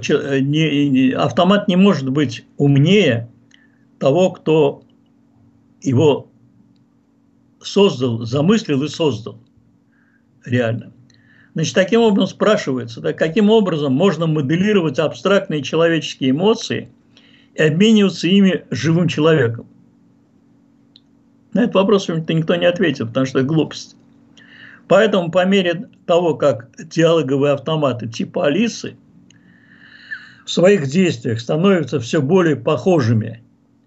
что 0.00 0.40
не, 0.40 1.12
автомат 1.12 1.68
не 1.68 1.76
может 1.76 2.08
быть 2.10 2.44
умнее 2.56 3.28
того, 3.98 4.30
кто 4.30 4.82
его 5.80 6.28
создал, 7.60 8.24
замыслил 8.24 8.82
и 8.84 8.88
создал 8.88 9.38
реально. 10.44 10.92
Значит, 11.54 11.74
таким 11.74 12.00
образом 12.00 12.28
спрашивается, 12.28 13.00
да, 13.00 13.12
каким 13.12 13.50
образом 13.50 13.92
можно 13.92 14.26
моделировать 14.26 14.98
абстрактные 14.98 15.62
человеческие 15.62 16.30
эмоции– 16.30 16.88
и 17.54 17.62
обмениваться 17.62 18.28
ими 18.28 18.64
живым 18.70 19.08
человеком? 19.08 19.66
На 21.52 21.62
этот 21.62 21.74
вопрос 21.74 22.08
никто 22.08 22.54
не 22.54 22.66
ответил, 22.66 23.06
потому 23.06 23.26
что 23.26 23.40
это 23.40 23.48
глупость. 23.48 23.96
Поэтому 24.88 25.30
по 25.30 25.44
мере 25.44 25.88
того, 26.06 26.34
как 26.34 26.70
диалоговые 26.78 27.52
автоматы 27.52 28.08
типа 28.08 28.46
Алисы 28.46 28.96
в 30.44 30.50
своих 30.50 30.86
действиях 30.86 31.40
становятся 31.40 32.00
все 32.00 32.20
более 32.20 32.56
похожими, 32.56 33.42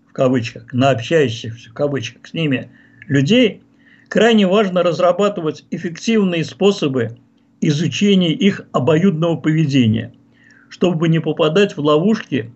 в 0.07 0.13
кавычках, 0.13 0.71
на 0.73 0.91
общающихся, 0.91 1.69
в 1.69 1.73
кавычках, 1.73 2.27
с 2.27 2.33
ними 2.33 2.69
людей, 3.07 3.61
крайне 4.07 4.47
важно 4.47 4.83
разрабатывать 4.83 5.65
эффективные 5.71 6.45
способы 6.45 7.17
изучения 7.61 8.31
их 8.31 8.61
обоюдного 8.71 9.35
поведения, 9.35 10.13
чтобы 10.69 11.09
не 11.09 11.19
попадать 11.19 11.75
в 11.75 11.81
ловушки. 11.81 12.53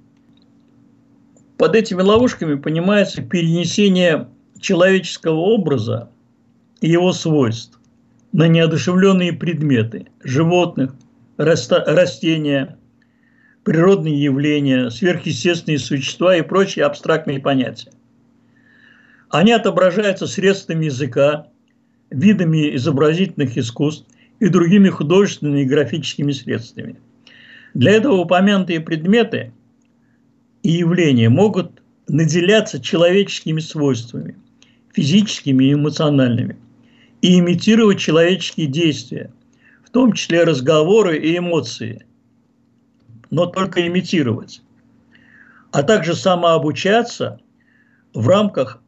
Под 1.57 1.75
этими 1.75 2.01
ловушками 2.01 2.55
понимается 2.55 3.21
перенесение 3.21 4.29
человеческого 4.59 5.39
образа 5.39 6.09
и 6.79 6.89
его 6.89 7.11
свойств 7.11 7.79
на 8.31 8.47
неодушевленные 8.47 9.33
предметы– 9.33 10.07
животных, 10.23 10.93
растения, 11.37 12.77
природные 13.69 14.23
явления, 14.23 14.89
сверхъестественные 14.89 15.77
существа 15.77 16.35
и 16.35 16.41
прочие 16.41 16.85
абстрактные 16.85 17.39
понятия. 17.39 17.91
Они 19.29 19.51
отображаются 19.51 20.25
средствами 20.25 20.85
языка, 20.85 21.45
видами 22.09 22.75
изобразительных 22.75 23.59
искусств 23.59 24.07
и 24.39 24.49
другими 24.49 24.89
художественными 24.89 25.61
и 25.61 25.65
графическими 25.65 26.31
средствами. 26.31 26.95
Для 27.75 27.91
этого 27.91 28.15
упомянутые 28.15 28.79
предметы 28.79 29.53
и 30.63 30.71
явления 30.71 31.29
могут 31.29 31.83
наделяться 32.07 32.81
человеческими 32.81 33.59
свойствами, 33.59 34.35
физическими 34.93 35.65
и 35.65 35.73
эмоциональными, 35.73 36.57
и 37.21 37.37
имитировать 37.37 37.99
человеческие 37.99 38.65
действия, 38.65 39.31
в 39.85 39.91
том 39.91 40.13
числе 40.13 40.43
разговоры 40.43 41.19
и 41.19 41.37
эмоции, 41.37 42.03
но 43.29 43.45
только 43.45 43.85
имитировать, 43.87 44.61
а 45.71 45.83
также 45.83 46.15
самообучаться 46.15 47.39
в 48.13 48.27
рамках 48.27 48.81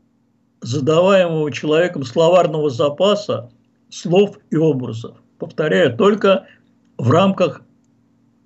задаваемого 0.61 1.51
человеком 1.51 2.03
словарного 2.03 2.69
запаса 2.69 3.51
слов 3.89 4.37
и 4.49 4.57
образов. 4.57 5.17
Повторяю, 5.37 5.95
только 5.95 6.47
в 6.97 7.09
рамках 7.09 7.61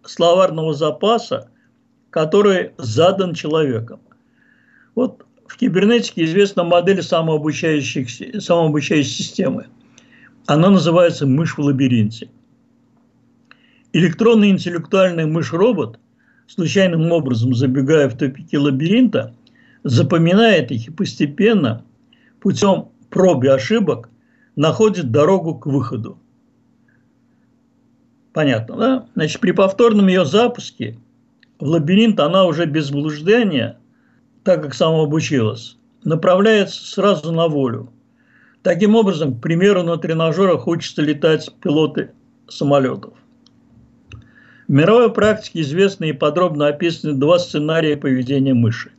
словарного 0.04 0.74
запаса, 0.74 1.50
который 2.10 2.72
задан 2.78 3.34
человеком. 3.34 4.00
Вот 4.96 5.26
в 5.48 5.58
кибернетике 5.58 6.24
известна 6.24 6.64
модель 6.64 7.04
самообучающей, 7.04 8.40
самообучающей 8.40 9.24
системы. 9.24 9.68
Она 10.48 10.70
называется 10.70 11.26
«Мышь 11.26 11.58
в 11.58 11.62
лабиринте». 11.62 12.30
Электронный 13.96 14.50
интеллектуальный 14.50 15.26
мышь-робот, 15.26 16.02
случайным 16.48 17.14
образом 17.14 17.56
забегая 17.56 18.10
в 18.10 18.18
тупики 18.18 18.58
лабиринта, 18.58 19.34
запоминает 19.86 20.70
их 20.70 20.90
и 20.90 20.92
постепенно, 20.92 21.82
путем 22.42 22.90
проб 23.10 23.46
и 23.46 23.48
ошибок, 23.48 24.10
находит 24.58 25.12
дорогу 25.12 25.56
к 25.56 25.66
выходу. 25.66 26.20
Понятно, 28.34 28.76
да? 28.76 29.06
Значит, 29.16 29.40
при 29.40 29.52
повторном 29.52 30.08
ее 30.08 30.26
запуске 30.26 31.00
в 31.58 31.66
лабиринт 31.66 32.20
она 32.20 32.44
уже 32.44 32.66
без 32.66 32.92
блуждания, 32.92 33.78
так 34.44 34.62
как 34.62 34.74
самообучилась, 34.74 35.78
направляется 36.04 36.86
сразу 36.86 37.32
на 37.32 37.48
волю. 37.48 37.94
Таким 38.62 38.96
образом, 38.96 39.38
к 39.38 39.42
примеру, 39.42 39.84
на 39.84 39.96
тренажерах 39.96 40.68
учатся 40.68 41.02
летать 41.02 41.50
пилоты 41.62 42.12
самолетов. 42.50 43.14
В 44.68 44.72
мировой 44.72 45.14
практике 45.14 45.62
известны 45.62 46.10
и 46.10 46.14
подробно 46.14 46.68
описаны 46.68 47.14
два 47.14 47.38
сценария 47.38 47.96
поведения 47.98 48.56
мыши. 48.56 48.92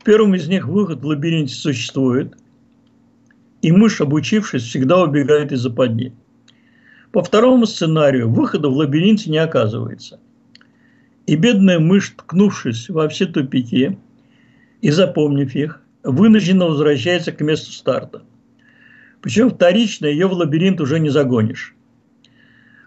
В 0.00 0.02
первом 0.02 0.34
из 0.34 0.48
них 0.48 0.66
выход 0.66 1.02
в 1.02 1.06
лабиринте 1.06 1.54
существует, 1.54 2.34
и 3.60 3.70
мышь, 3.70 4.00
обучившись, 4.00 4.62
всегда 4.62 5.02
убегает 5.02 5.52
из 5.52 5.60
западни. 5.60 6.14
По 7.12 7.22
второму 7.22 7.66
сценарию 7.66 8.30
выхода 8.30 8.70
в 8.70 8.76
лабиринте 8.76 9.30
не 9.30 9.36
оказывается. 9.36 10.18
И 11.26 11.36
бедная 11.36 11.78
мышь, 11.78 12.14
ткнувшись 12.16 12.88
во 12.88 13.08
все 13.10 13.26
тупики 13.26 13.98
и 14.80 14.90
запомнив 14.90 15.54
их, 15.54 15.82
вынужденно 16.02 16.64
возвращается 16.64 17.30
к 17.30 17.42
месту 17.42 17.72
старта. 17.72 18.22
Причем 19.20 19.50
вторично 19.50 20.06
ее 20.06 20.26
в 20.26 20.32
лабиринт 20.32 20.80
уже 20.80 20.98
не 20.98 21.10
загонишь. 21.10 21.76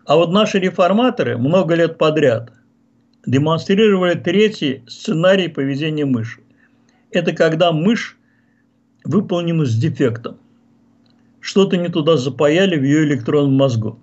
А 0.06 0.16
вот 0.16 0.32
наши 0.32 0.60
реформаторы 0.60 1.38
много 1.38 1.76
лет 1.76 1.98
подряд 1.98 2.54
демонстрировали 3.26 4.14
третий 4.14 4.84
сценарий 4.88 5.48
поведения 5.48 6.06
мыши. 6.06 6.42
Это 7.12 7.34
когда 7.34 7.72
мышь 7.72 8.18
выполнена 9.04 9.66
с 9.66 9.76
дефектом 9.76 10.38
что-то 11.46 11.78
не 11.78 11.90
туда 11.90 12.18
запаяли 12.18 12.76
в 12.76 12.84
ее 12.84 13.04
электронном 13.04 13.54
мозгу. 13.54 14.00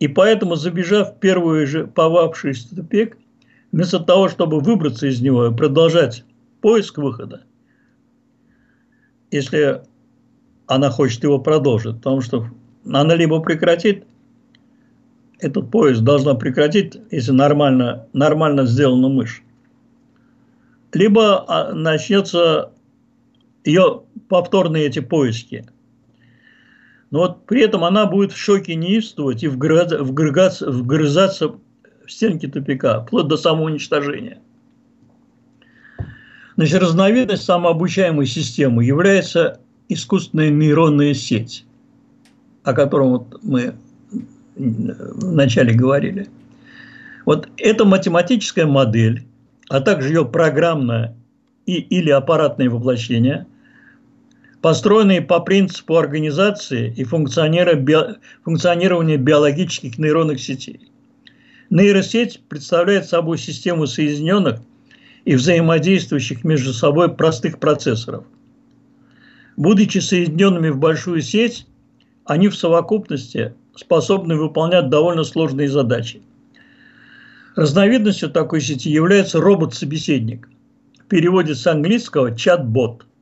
И 0.00 0.08
поэтому, 0.08 0.56
забежав 0.56 1.14
в 1.14 1.18
первую 1.18 1.66
же 1.66 1.86
повавшийся 1.86 2.74
тупик, 2.74 3.18
вместо 3.70 4.00
того, 4.00 4.30
чтобы 4.30 4.60
выбраться 4.60 5.08
из 5.08 5.20
него 5.20 5.46
и 5.46 5.54
продолжать 5.54 6.24
поиск 6.62 6.96
выхода, 6.96 7.44
если 9.30 9.82
она 10.66 10.88
хочет 10.88 11.22
его 11.22 11.38
продолжить, 11.38 11.96
потому 11.96 12.22
что 12.22 12.46
она 12.86 13.14
либо 13.14 13.40
прекратит, 13.40 14.05
этот 15.38 15.70
поиск 15.70 16.00
должна 16.02 16.34
прекратить, 16.34 16.96
если 17.10 17.32
нормально, 17.32 18.06
нормально 18.12 18.66
сделана 18.66 19.08
мышь, 19.08 19.42
либо 20.92 21.44
а, 21.46 21.72
начнется 21.72 22.72
ее 23.64 24.02
повторные 24.28 24.86
эти 24.86 25.00
поиски– 25.00 25.66
но 27.10 27.20
вот 27.20 27.46
при 27.46 27.62
этом 27.62 27.84
она 27.84 28.06
будет 28.06 28.32
в 28.32 28.36
шоке 28.36 28.74
неистовать 28.74 29.42
и 29.42 29.48
вгрызаться, 29.48 30.70
вгрызаться 30.70 31.48
в 31.48 32.10
стенки 32.10 32.46
тупика, 32.46 33.00
вплоть 33.00 33.28
до 33.28 33.36
самоуничтожения. 33.36 34.38
Значит, 36.56 36.80
разновидность 36.80 37.44
самообучаемой 37.44 38.26
системы 38.26 38.84
является 38.84 39.60
искусственная 39.88 40.50
нейронная 40.50 41.14
сеть, 41.14 41.64
о 42.64 42.72
котором 42.72 43.10
вот 43.10 43.40
мы 43.42 43.74
вначале 44.56 45.74
говорили. 45.74 46.28
Вот 47.24 47.48
эта 47.56 47.84
математическая 47.84 48.66
модель, 48.66 49.24
а 49.68 49.80
также 49.80 50.08
ее 50.08 50.24
программное 50.24 51.14
и, 51.66 51.74
или 51.74 52.10
аппаратное 52.10 52.70
воплощение– 52.70 53.46
построенные 54.66 55.22
по 55.22 55.38
принципу 55.38 55.96
организации 55.96 56.92
и 56.96 57.04
функционирования 57.04 59.16
биологических 59.16 59.96
нейронных 59.96 60.40
сетей. 60.40 60.90
Нейросеть 61.70 62.40
представляет 62.48 63.06
собой 63.06 63.38
систему 63.38 63.86
соединенных 63.86 64.58
и 65.24 65.36
взаимодействующих 65.36 66.42
между 66.42 66.72
собой 66.72 67.14
простых 67.14 67.60
процессоров. 67.60 68.24
Будучи 69.56 69.98
соединенными 69.98 70.70
в 70.70 70.78
большую 70.78 71.22
сеть, 71.22 71.68
они 72.24 72.48
в 72.48 72.56
совокупности 72.56 73.54
способны 73.76 74.36
выполнять 74.36 74.88
довольно 74.88 75.24
сложные 75.24 75.68
задачи. 75.68 76.22
Разновидностью 77.54 78.30
такой 78.30 78.60
сети 78.60 78.90
является 78.90 79.40
робот-собеседник. 79.40 80.48
В 80.98 81.04
переводе 81.08 81.54
с 81.54 81.66
английского 81.66 82.36
чат-бот– 82.36 83.06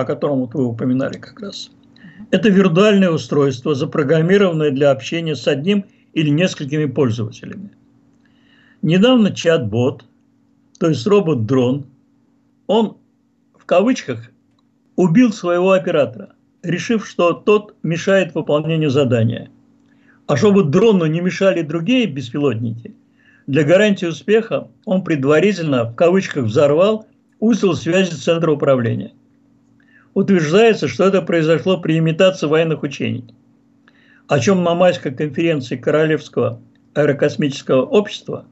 о 0.00 0.04
котором 0.04 0.40
вот 0.40 0.54
вы 0.54 0.64
упоминали 0.64 1.18
как 1.18 1.40
раз. 1.40 1.70
Это 2.30 2.48
виртуальное 2.48 3.10
устройство, 3.10 3.74
запрограммированное 3.74 4.70
для 4.70 4.90
общения 4.90 5.34
с 5.34 5.46
одним 5.48 5.84
или 6.12 6.30
несколькими 6.30 6.86
пользователями. 6.86 7.70
Недавно 8.82 9.30
чат-бот, 9.34 10.04
то 10.78 10.88
есть 10.88 11.06
робот-дрон, 11.06 11.86
он 12.66 12.96
в 13.58 13.64
кавычках 13.64 14.30
убил 14.96 15.32
своего 15.32 15.72
оператора, 15.72 16.34
решив, 16.62 17.06
что 17.06 17.32
тот 17.32 17.74
мешает 17.82 18.34
выполнению 18.34 18.90
задания. 18.90 19.50
А 20.26 20.36
чтобы 20.36 20.64
дрону 20.64 21.06
не 21.06 21.20
мешали 21.20 21.62
другие 21.62 22.06
беспилотники, 22.06 22.94
для 23.46 23.64
гарантии 23.64 24.06
успеха 24.06 24.68
он 24.84 25.02
предварительно, 25.02 25.84
в 25.84 25.94
кавычках, 25.94 26.44
взорвал 26.44 27.06
узел 27.40 27.74
связи 27.74 28.14
центра 28.14 28.52
управления 28.52 29.12
утверждается, 30.14 30.88
что 30.88 31.04
это 31.04 31.22
произошло 31.22 31.78
при 31.78 31.98
имитации 31.98 32.46
военных 32.46 32.82
учений, 32.82 33.24
о 34.28 34.38
чем 34.38 34.62
на 34.62 34.74
майской 34.74 35.12
конференции 35.12 35.76
Королевского 35.76 36.60
аэрокосмического 36.94 37.82
общества, 37.82 38.44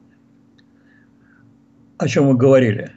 о 1.97 2.07
чем 2.07 2.25
мы 2.25 2.37
говорили, 2.37 2.91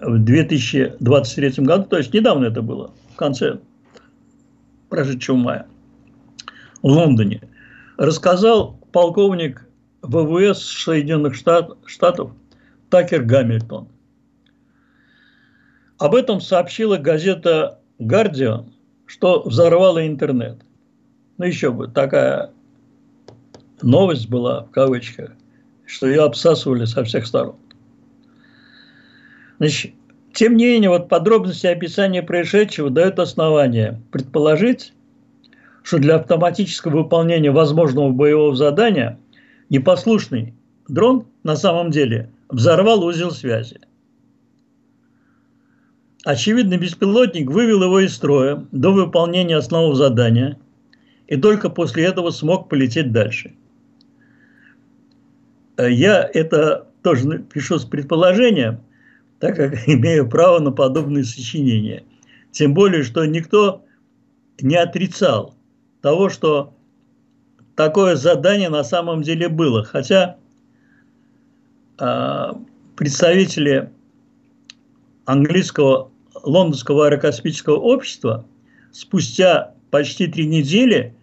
в 0.00 0.18
2023 0.18 1.64
году, 1.64 1.84
то 1.84 1.98
есть 1.98 2.12
недавно 2.12 2.46
это 2.46 2.60
было, 2.60 2.92
в 3.12 3.16
конце 3.16 3.60
прошедшего 4.90 5.36
мая, 5.36 5.66
в 6.82 6.86
Лондоне, 6.88 7.40
рассказал 7.96 8.78
полковник 8.92 9.66
ВВС 10.02 10.62
Соединенных 10.62 11.34
Штатов 11.34 12.32
Такер 12.90 13.22
Гамильтон– 13.22 13.88
об 16.00 16.14
этом 16.14 16.40
сообщила 16.40 16.96
газета 16.96 17.78
«Гардиан», 17.98 18.72
что 19.04 19.42
взорвала 19.42 20.06
интернет. 20.06 20.56
Ну, 21.36 21.44
еще 21.44 21.70
бы, 21.70 21.88
такая 21.88 22.52
новость 23.82 24.30
была, 24.30 24.62
в 24.62 24.70
кавычках, 24.70 25.32
что 25.84 26.06
ее 26.06 26.22
обсасывали 26.22 26.86
со 26.86 27.04
всех 27.04 27.26
сторон. 27.26 27.56
Значит, 29.58 29.92
тем 30.32 30.56
не 30.56 30.66
менее, 30.66 30.90
вот 30.90 31.08
подробности 31.08 31.66
описания 31.66 32.22
происшедшего 32.22 32.90
дают 32.90 33.18
основания 33.18 34.00
предположить, 34.12 34.92
что 35.82 35.98
для 35.98 36.16
автоматического 36.16 37.02
выполнения 37.02 37.50
возможного 37.50 38.10
боевого 38.10 38.54
задания 38.54 39.18
непослушный 39.70 40.54
дрон 40.88 41.26
на 41.42 41.56
самом 41.56 41.90
деле 41.90 42.30
взорвал 42.48 43.04
узел 43.04 43.30
связи. 43.30 43.80
Очевидно, 46.24 46.76
беспилотник 46.76 47.50
вывел 47.50 47.82
его 47.82 48.00
из 48.00 48.14
строя 48.14 48.66
до 48.72 48.92
выполнения 48.92 49.56
основного 49.56 49.94
задания 49.94 50.58
и 51.28 51.36
только 51.36 51.70
после 51.70 52.04
этого 52.04 52.30
смог 52.30 52.68
полететь 52.68 53.10
дальше. 53.10 53.54
Э, 55.76 55.90
я 55.90 56.28
это 56.34 56.88
тоже 57.02 57.38
пишу 57.38 57.78
с 57.78 57.84
предположением, 57.84 58.80
так 59.40 59.56
как 59.56 59.74
имею 59.88 60.28
право 60.28 60.60
на 60.60 60.70
подобные 60.70 61.24
сочинения. 61.24 62.04
Тем 62.52 62.74
более, 62.74 63.02
что 63.02 63.24
никто 63.24 63.84
не 64.60 64.76
отрицал 64.76 65.54
того, 66.02 66.28
что 66.28 66.74
такое 67.74 68.16
задание 68.16 68.68
на 68.68 68.84
самом 68.84 69.22
деле 69.22 69.48
было. 69.48 69.82
Хотя 69.84 70.36
э, 71.98 72.52
представители 72.96 73.90
английского 75.24 76.10
лондонского 76.42 77.06
аэрокосмического 77.06 77.76
общества 77.76 78.46
спустя 78.92 79.74
почти 79.90 80.26
три 80.26 80.46
недели 80.46 81.14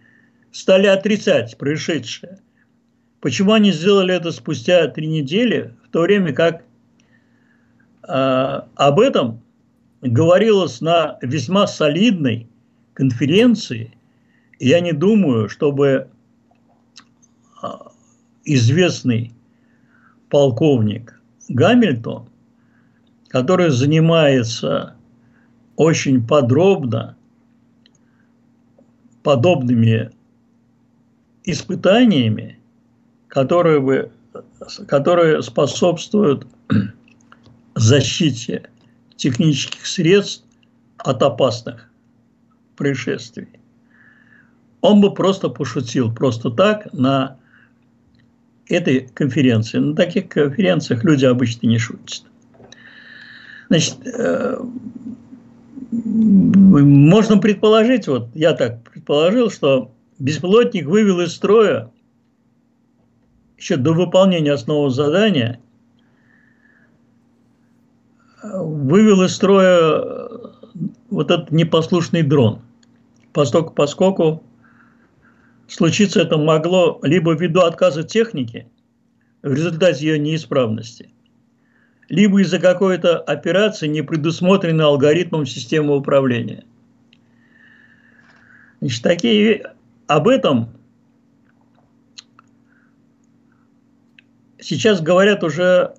стали 0.50 0.86
отрицать 0.86 1.56
происшедшее. 1.58 2.40
Почему 3.20 3.52
они 3.52 3.72
сделали 3.72 4.14
это 4.14 4.32
спустя 4.32 4.86
три 4.88 5.06
недели, 5.06 5.74
в 5.84 5.90
то 5.90 6.02
время 6.02 6.32
как 6.32 6.64
об 8.02 9.00
этом 9.00 9.40
говорилось 10.00 10.80
на 10.80 11.18
весьма 11.22 11.66
солидной 11.66 12.48
конференции, 12.94 13.92
я 14.58 14.80
не 14.80 14.92
думаю, 14.92 15.48
чтобы 15.48 16.08
а, 17.62 17.92
известный 18.44 19.32
полковник 20.30 21.20
Гамильтон, 21.48 22.28
который 23.28 23.70
занимается 23.70 24.94
очень 25.76 26.26
подробно 26.26 27.16
подобными 29.22 30.10
испытаниями, 31.44 32.58
которые, 33.28 33.80
бы, 33.80 34.10
которые 34.86 35.42
способствуют 35.42 36.46
защите 37.80 38.70
технических 39.16 39.86
средств 39.86 40.44
от 40.98 41.22
опасных 41.22 41.90
происшествий. 42.76 43.48
Он 44.80 45.00
бы 45.00 45.12
просто 45.12 45.48
пошутил, 45.48 46.14
просто 46.14 46.50
так, 46.50 46.92
на 46.92 47.38
этой 48.68 49.08
конференции. 49.08 49.78
На 49.78 49.96
таких 49.96 50.28
конференциях 50.28 51.02
люди 51.04 51.24
обычно 51.24 51.66
не 51.66 51.78
шутят. 51.78 52.24
Значит, 53.68 53.96
э, 54.06 54.58
можно 55.90 57.38
предположить, 57.38 58.06
вот 58.08 58.28
я 58.34 58.52
так 58.52 58.82
предположил, 58.84 59.50
что 59.50 59.92
беспилотник 60.18 60.86
вывел 60.86 61.20
из 61.20 61.32
строя 61.32 61.90
еще 63.56 63.76
до 63.76 63.92
выполнения 63.92 64.52
основного 64.52 64.90
задания, 64.90 65.60
вывел 68.42 69.22
из 69.22 69.34
строя 69.34 70.28
вот 71.10 71.30
этот 71.30 71.50
непослушный 71.50 72.22
дрон. 72.22 72.60
Поскольку, 73.32 73.72
поскольку 73.72 74.42
случиться 75.66 76.20
это 76.20 76.38
могло 76.38 76.98
либо 77.02 77.34
ввиду 77.34 77.60
отказа 77.60 78.02
техники, 78.02 78.68
в 79.42 79.52
результате 79.52 80.06
ее 80.06 80.18
неисправности, 80.18 81.10
либо 82.08 82.40
из-за 82.40 82.58
какой-то 82.58 83.18
операции, 83.18 83.86
не 83.86 84.02
предусмотренной 84.02 84.84
алгоритмом 84.84 85.46
системы 85.46 85.96
управления. 85.96 86.64
Значит, 88.80 89.02
такие, 89.02 89.72
об 90.06 90.28
этом 90.28 90.70
сейчас 94.60 95.00
говорят 95.00 95.44
уже 95.44 95.94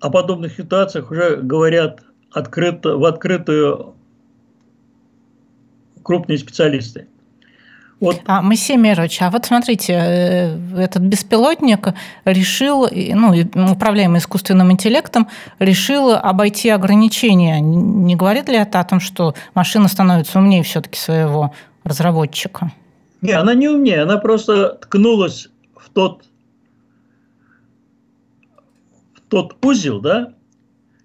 о 0.00 0.10
подобных 0.10 0.54
ситуациях 0.54 1.10
уже 1.10 1.36
говорят 1.36 2.02
открыто, 2.30 2.96
в 2.96 3.04
открытую 3.04 3.94
крупные 6.02 6.38
специалисты. 6.38 7.06
Вот. 8.00 8.18
А, 8.24 8.40
Моисей 8.40 8.78
Мирович, 8.78 9.20
а 9.20 9.30
вот 9.30 9.44
смотрите, 9.44 9.92
э, 9.92 10.78
этот 10.78 11.02
беспилотник 11.02 11.88
решил, 12.24 12.88
ну, 12.90 13.72
управляемый 13.72 14.20
искусственным 14.20 14.72
интеллектом, 14.72 15.28
решил 15.58 16.12
обойти 16.12 16.70
ограничения. 16.70 17.60
Не 17.60 18.16
говорит 18.16 18.48
ли 18.48 18.56
это 18.56 18.80
о 18.80 18.84
том, 18.84 19.00
что 19.00 19.34
машина 19.52 19.86
становится 19.88 20.38
умнее 20.38 20.62
все-таки 20.62 20.98
своего 20.98 21.52
разработчика? 21.84 22.72
Не, 23.20 23.32
она 23.32 23.52
не 23.52 23.68
умнее, 23.68 24.02
она 24.02 24.16
просто 24.16 24.78
ткнулась 24.80 25.48
в 25.76 25.90
тот, 25.90 26.24
в 29.14 29.19
тот 29.30 29.64
узел, 29.64 30.00
да, 30.00 30.34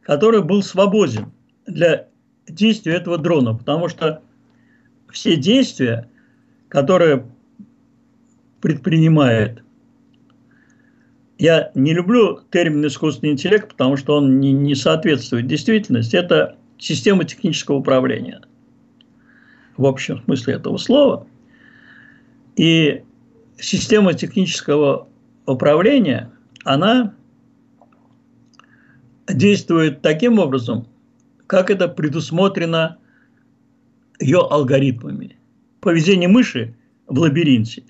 который 0.02 0.44
был 0.44 0.62
свободен 0.62 1.32
для 1.66 2.10
действия 2.48 2.96
этого 2.96 3.18
дрона, 3.18 3.54
потому 3.54 3.88
что 3.88 4.22
все 5.10 5.38
действия– 5.38 6.10
которое 6.76 7.26
предпринимает. 8.60 9.64
Я 11.38 11.72
не 11.74 11.94
люблю 11.94 12.42
термин 12.52 12.86
искусственный 12.86 13.32
интеллект, 13.32 13.70
потому 13.70 13.96
что 13.96 14.18
он 14.18 14.42
не, 14.42 14.52
не 14.52 14.76
соответствует 14.76 15.48
действительности. 15.48 16.18
Это 16.18 16.58
система 16.78 17.24
технического 17.24 17.78
управления 17.78 18.42
в 19.78 19.86
общем 19.86 20.22
смысле 20.24 20.56
этого 20.56 20.76
слова. 20.76 21.28
И 22.58 23.04
система 23.58 24.14
технического 24.14 25.08
управления, 25.46 26.30
она 26.66 27.14
действует 29.28 30.02
таким 30.02 30.40
образом, 30.40 30.88
как 31.48 31.70
это 31.70 31.88
предусмотрено 31.88 32.98
ее 34.20 34.40
алгоритмами 34.40 35.38
поведение 35.86 36.28
мыши 36.28 36.76
в 37.06 37.20
лабиринте. 37.20 37.84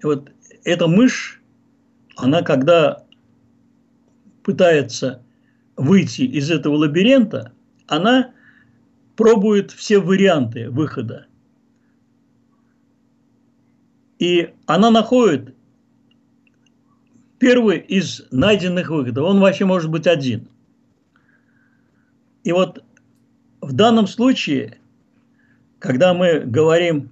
И 0.00 0.06
вот 0.06 0.30
эта 0.62 0.86
мышь, 0.86 1.42
она 2.16 2.42
когда 2.42 3.04
пытается 4.44 5.20
выйти 5.76 6.22
из 6.22 6.52
этого 6.52 6.76
лабиринта, 6.76 7.52
она 7.88 8.32
пробует 9.16 9.72
все 9.72 9.98
варианты 9.98 10.70
выхода. 10.70 11.26
И 14.20 14.54
она 14.66 14.92
находит 14.92 15.56
первый 17.38 17.78
из 17.78 18.26
найденных 18.30 18.90
выходов. 18.90 19.24
Он 19.24 19.40
вообще 19.40 19.64
может 19.64 19.90
быть 19.90 20.06
один. 20.06 20.48
И 22.44 22.52
вот 22.52 22.82
в 23.60 23.72
данном 23.72 24.06
случае 24.06 24.78
когда 25.78 26.12
мы 26.12 26.40
говорим 26.40 27.10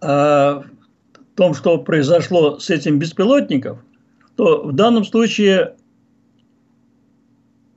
о 0.00 0.64
том, 1.34 1.54
что 1.54 1.78
произошло 1.78 2.58
с 2.58 2.70
этим 2.70 2.98
беспилотником, 2.98 3.80
то 4.36 4.64
в 4.64 4.72
данном 4.72 5.04
случае 5.04 5.76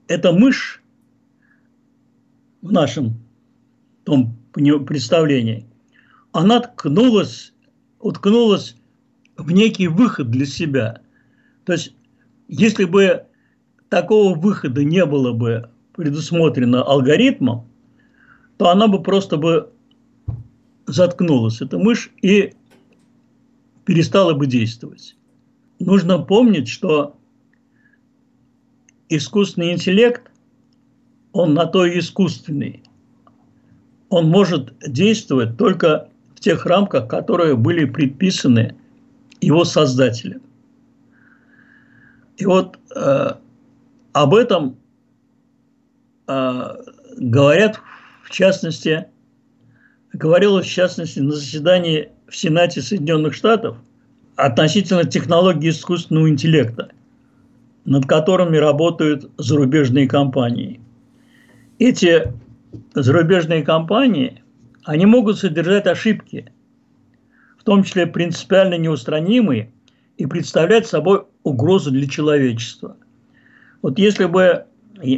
эта 0.08 0.32
мышь 0.32 0.82
в 2.62 2.72
нашем 2.72 3.14
том 4.04 4.36
представлении, 4.52 5.66
она 6.32 6.60
ткнулась, 6.60 7.52
уткнулась 8.06 8.76
в 9.36 9.50
некий 9.50 9.88
выход 9.88 10.30
для 10.30 10.46
себя. 10.46 11.00
То 11.64 11.72
есть, 11.72 11.92
если 12.46 12.84
бы 12.84 13.24
такого 13.88 14.38
выхода 14.38 14.84
не 14.84 15.04
было 15.04 15.32
бы 15.32 15.70
предусмотрено 15.92 16.84
алгоритмом, 16.84 17.66
то 18.58 18.68
она 18.68 18.86
бы 18.86 19.02
просто 19.02 19.36
бы 19.36 19.72
заткнулась, 20.86 21.60
эта 21.60 21.78
мышь, 21.78 22.12
и 22.22 22.54
перестала 23.84 24.34
бы 24.34 24.46
действовать. 24.46 25.16
Нужно 25.80 26.20
помнить, 26.20 26.68
что 26.68 27.16
искусственный 29.08 29.72
интеллект, 29.72 30.30
он 31.32 31.54
на 31.54 31.66
то 31.66 31.84
и 31.84 31.98
искусственный. 31.98 32.84
Он 34.10 34.28
может 34.28 34.74
действовать 34.86 35.58
только 35.58 36.08
в 36.36 36.40
тех 36.40 36.66
рамках, 36.66 37.08
которые 37.08 37.56
были 37.56 37.86
предписаны 37.86 38.76
его 39.40 39.64
создателем. 39.64 40.42
И 42.36 42.46
вот 42.46 42.78
э, 42.94 43.30
об 44.12 44.34
этом 44.34 44.76
а, 46.26 46.76
говорят, 47.16 47.80
в 48.24 48.30
частности, 48.30 49.06
говорилось 50.12 50.66
в 50.66 50.70
частности 50.70 51.20
на 51.20 51.32
заседании 51.32 52.10
в 52.28 52.36
Сенате 52.36 52.82
Соединенных 52.82 53.34
Штатов 53.34 53.76
относительно 54.36 55.04
технологии 55.04 55.70
искусственного 55.70 56.28
интеллекта, 56.28 56.90
над 57.84 58.06
которыми 58.06 58.56
работают 58.56 59.30
зарубежные 59.38 60.08
компании. 60.08 60.80
Эти 61.78 62.32
зарубежные 62.94 63.62
компании, 63.62 64.42
они 64.86 65.04
могут 65.04 65.38
содержать 65.38 65.86
ошибки, 65.86 66.50
в 67.58 67.64
том 67.64 67.82
числе 67.82 68.06
принципиально 68.06 68.78
неустранимые, 68.78 69.72
и 70.16 70.24
представлять 70.24 70.86
собой 70.86 71.24
угрозу 71.42 71.90
для 71.90 72.08
человечества. 72.08 72.96
Вот 73.82 73.98
если 73.98 74.24
бы 74.24 74.64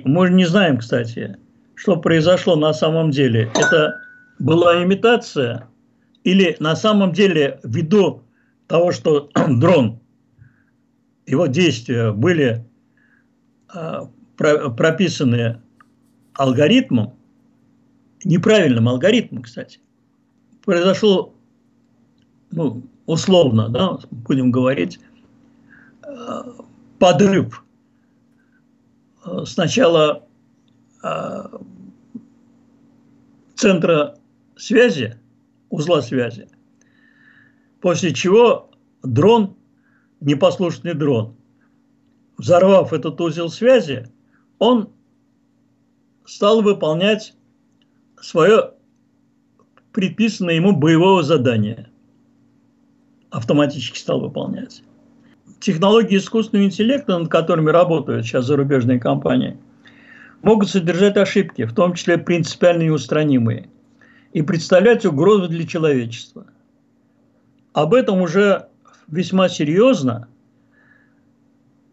мы 0.05 0.31
не 0.31 0.45
знаем, 0.45 0.79
кстати, 0.79 1.37
что 1.77 1.97
произошло 1.97 2.57
на 2.57 2.73
самом 2.73 3.13
деле. 3.13 3.51
Это 3.55 4.01
была 4.41 4.83
имитация 4.83 5.69
или 6.25 6.57
на 6.59 6.75
самом 6.75 7.13
деле 7.13 7.61
ввиду 7.63 8.25
того, 8.67 8.91
что 8.91 9.31
дрон, 9.49 10.01
его 11.27 11.47
действия 11.47 12.11
были 12.11 12.67
а, 13.73 14.09
прописаны 14.37 15.61
алгоритмом, 16.35 17.18
неправильным 18.25 18.89
алгоритмом, 18.89 19.43
кстати, 19.43 19.81
произошел, 20.65 21.35
ну, 22.51 22.83
условно, 23.07 23.69
да, 23.69 23.99
будем 24.11 24.51
говорить, 24.51 24.99
а, 26.03 26.55
подрыв. 26.99 27.65
Сначала 29.45 30.27
э, 31.03 31.49
центра 33.55 34.19
связи, 34.57 35.19
узла 35.69 36.01
связи, 36.01 36.49
после 37.81 38.15
чего 38.15 38.71
дрон, 39.03 39.57
непослушный 40.21 40.95
дрон, 40.95 41.37
взорвав 42.39 42.93
этот 42.93 43.21
узел 43.21 43.51
связи, 43.51 44.09
он 44.59 44.91
стал 46.25 46.63
выполнять 46.63 47.35
свое 48.21 48.73
предписанное 49.93 50.55
ему 50.55 50.77
боевое 50.77 51.23
задание. 51.23 51.89
Автоматически 53.31 53.99
стал 53.99 54.21
выполнять. 54.21 54.83
Технологии 55.61 56.17
искусственного 56.17 56.67
интеллекта, 56.67 57.19
над 57.19 57.29
которыми 57.31 57.71
работают 57.71 58.25
сейчас 58.25 58.47
зарубежные 58.47 59.01
компании, 59.01 59.59
могут 60.43 60.71
содержать 60.71 61.17
ошибки, 61.17 61.65
в 61.65 61.75
том 61.75 61.95
числе 61.95 62.17
принципиально 62.17 62.85
неустранимые, 62.85 63.69
и 64.33 64.43
представлять 64.43 65.05
угрозу 65.05 65.49
для 65.49 65.67
человечества. 65.67 66.47
Об 67.73 67.93
этом 67.93 68.23
уже 68.23 68.69
весьма 69.09 69.49
серьезно. 69.49 70.29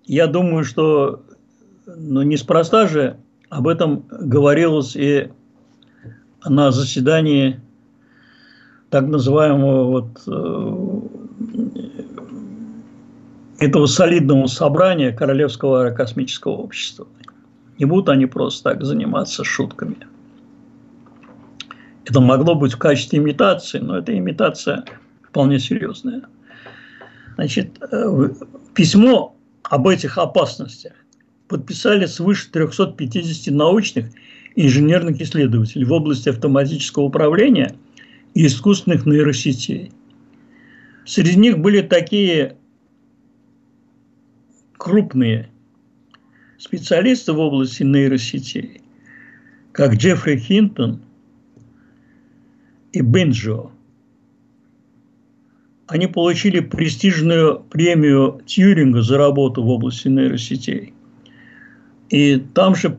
Я 0.06 0.28
думаю, 0.28 0.64
что 0.64 1.24
ну, 1.88 2.22
неспроста 2.22 2.88
же 2.88 3.18
об 3.50 3.68
этом 3.68 4.06
говорилось 4.10 4.96
и 4.96 5.32
на 6.46 6.72
заседании 6.72 7.60
так 8.90 9.08
называемого 9.08 9.84
вот 9.86 10.22
э, 10.28 10.86
этого 13.60 13.86
солидного 13.88 14.48
собрания 14.48 15.12
Королевского 15.12 15.82
аэрокосмического 15.82 16.54
общества. 16.54 17.08
Не 17.78 17.86
будут 17.86 18.10
они 18.10 18.26
просто 18.26 18.72
так 18.72 18.84
заниматься 18.84 19.44
шутками. 19.44 19.98
Это 22.06 22.22
могло 22.22 22.56
быть 22.56 22.74
в 22.74 22.78
качестве 22.78 23.20
имитации, 23.20 23.80
но 23.80 23.98
это 23.98 24.18
имитация 24.18 24.86
вполне 25.24 25.60
серьезная. 25.60 26.22
Значит, 27.36 27.78
э, 27.92 28.30
письмо 28.74 29.36
об 29.64 29.88
этих 29.88 30.18
опасностях 30.18 30.94
подписали 31.48 32.06
свыше 32.06 32.50
350 32.52 33.54
научных 33.54 34.08
инженерных 34.56 35.22
исследователей 35.22 35.86
в 35.86 35.92
области 35.92 36.30
автоматического 36.30 37.04
управления 37.04 37.76
и 38.34 38.46
искусственных 38.46 39.06
нейросетей. 39.06 39.92
Среди 41.06 41.38
них 41.38 41.60
были 41.60 41.82
такие 41.82 42.58
крупные 44.78 45.50
специалисты 46.58 47.34
в 47.34 47.40
области 47.40 47.84
нейросетей, 47.84 48.82
как 49.72 49.96
Джеффри 49.96 50.38
Хинтон 50.38 51.02
и 52.92 53.02
Бенджо. 53.02 53.72
Они 55.88 56.08
получили 56.08 56.62
престижную 56.62 57.60
премию 57.60 58.42
Тьюринга 58.46 59.02
за 59.02 59.18
работу 59.18 59.62
в 59.62 59.70
области 59.70 60.08
нейросетей. 60.08 60.94
И 62.10 62.38
там 62.56 62.76
же, 62.76 62.98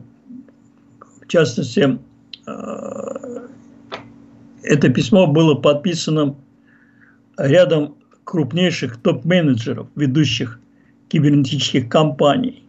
в 1.27 1.29
частности, 1.29 1.99
э, 2.45 3.47
это 4.63 4.89
письмо 4.89 5.27
было 5.27 5.55
подписано 5.55 6.35
рядом 7.37 7.97
крупнейших 8.23 8.97
топ-менеджеров, 9.01 9.87
ведущих 9.95 10.59
кибернетических 11.09 11.89
компаний. 11.89 12.63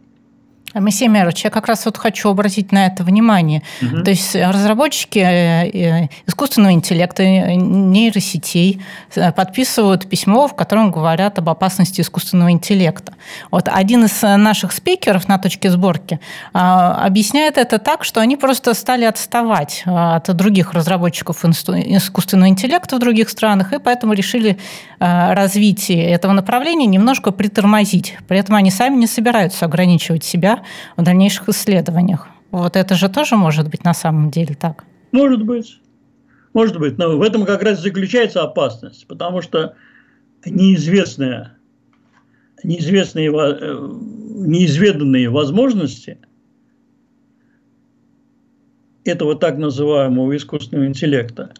Моисей 0.75 1.07
Мирович, 1.07 1.43
я 1.45 1.49
как 1.49 1.67
раз 1.67 1.85
вот 1.85 1.97
хочу 1.97 2.29
обратить 2.29 2.71
на 2.71 2.85
это 2.85 3.03
внимание. 3.03 3.63
Угу. 3.81 4.03
То 4.03 4.11
есть 4.11 4.35
разработчики 4.35 5.19
э, 5.19 5.69
э, 5.69 6.07
искусственного 6.27 6.73
интеллекта, 6.73 7.23
э, 7.23 7.55
нейросетей 7.55 8.81
подписывают 9.35 10.07
письмо, 10.07 10.47
в 10.47 10.55
котором 10.55 10.91
говорят 10.91 11.39
об 11.39 11.49
опасности 11.49 12.01
искусственного 12.01 12.51
интеллекта. 12.51 13.13
Вот 13.49 13.67
один 13.67 14.05
из 14.05 14.21
наших 14.21 14.71
спикеров 14.71 15.27
на 15.27 15.39
точке 15.39 15.71
сборки 15.71 16.19
объясняет 16.53 17.57
это 17.57 17.79
так, 17.79 18.03
что 18.03 18.21
они 18.21 18.37
просто 18.37 18.73
стали 18.73 19.05
отставать 19.05 19.83
от 19.85 20.35
других 20.35 20.73
разработчиков 20.73 21.43
искусственного 21.43 22.49
интеллекта 22.49 22.95
в 22.97 22.99
других 22.99 23.29
странах, 23.29 23.73
и 23.73 23.79
поэтому 23.79 24.13
решили 24.13 24.57
развитие 24.99 26.11
этого 26.11 26.33
направления 26.33 26.85
немножко 26.85 27.31
притормозить. 27.31 28.17
При 28.27 28.37
этом 28.37 28.55
они 28.55 28.71
сами 28.71 28.95
не 28.95 29.07
собираются 29.07 29.65
ограничивать 29.65 30.23
себя 30.23 30.58
в 30.97 31.03
дальнейших 31.03 31.49
исследованиях. 31.49 32.27
Вот 32.51 32.75
это 32.75 32.95
же 32.95 33.09
тоже 33.09 33.35
может 33.35 33.69
быть 33.69 33.83
на 33.83 33.93
самом 33.93 34.31
деле 34.31 34.55
так. 34.55 34.85
Может 35.11 35.43
быть. 35.43 35.79
Может 36.53 36.79
быть. 36.79 36.97
Но 36.97 37.17
в 37.17 37.21
этом 37.21 37.45
как 37.45 37.61
раз 37.61 37.81
заключается 37.81 38.41
опасность, 38.41 39.05
потому 39.07 39.41
что 39.41 39.75
неизвестные, 40.45 41.51
неизвестные, 42.63 43.29
э, 43.29 43.89
неизведанные 44.45 45.29
возможности 45.29 46.17
этого 49.03 49.35
так 49.35 49.57
называемого 49.57 50.35
искусственного 50.35 50.87
интеллекта, 50.87 51.53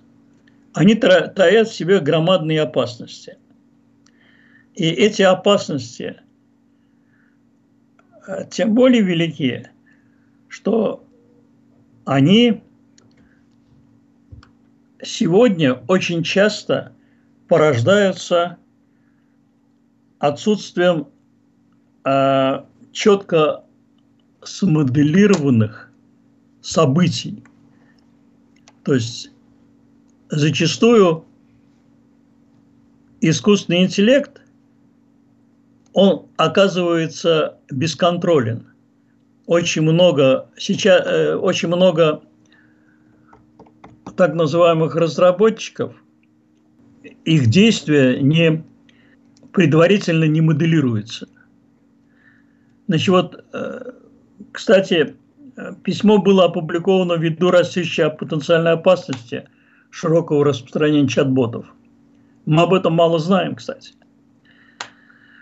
они 0.74 0.96
таят 0.96 1.68
в 1.68 1.76
себе 1.76 2.00
громадные 2.00 2.62
опасности. 2.62 3.38
И 4.76 4.86
эти 4.86 5.22
опасности– 5.22 6.18
тем 8.50 8.76
более 8.76 9.02
велики, 9.02 9.70
что 10.48 11.06
они 12.06 12.64
сегодня 15.02 15.74
очень 15.88 16.24
часто 16.24 16.94
порождаются 17.48 18.58
отсутствием 20.20 21.08
э, 22.06 22.66
четко 22.92 23.64
смоделированных 24.44 25.92
событий. 26.62 27.44
То 28.84 28.94
есть 28.94 29.32
зачастую 30.30 31.26
искусственный 33.22 33.84
интеллект 33.84 34.39
он 35.94 36.28
оказывается 36.38 37.58
бесконтролен. 37.72 38.68
Очень 39.46 39.82
много, 39.82 40.50
сейчас, 40.58 41.06
э, 41.06 41.36
очень 41.36 41.70
много 41.70 42.22
так 44.16 44.36
называемых 44.36 44.96
разработчиков, 44.96 45.96
их 47.26 47.48
действия 47.48 48.20
не 48.22 48.64
предварительно 49.54 50.26
не 50.26 50.42
моделируются. 50.42 51.28
Значит, 52.88 53.08
вот, 53.08 53.46
э, 53.54 53.92
кстати, 54.52 55.16
письмо 55.84 56.20
было 56.20 56.46
опубликовано 56.46 57.14
ввиду 57.14 57.50
растущей 57.50 58.10
потенциальной 58.10 58.74
опасности 58.74 59.50
широкого 59.90 60.46
распространения 60.46 61.08
чат-ботов. 61.08 61.66
Мы 62.46 62.62
об 62.62 62.74
этом 62.74 62.94
мало 62.94 63.20
знаем, 63.20 63.56
кстати 63.56 63.94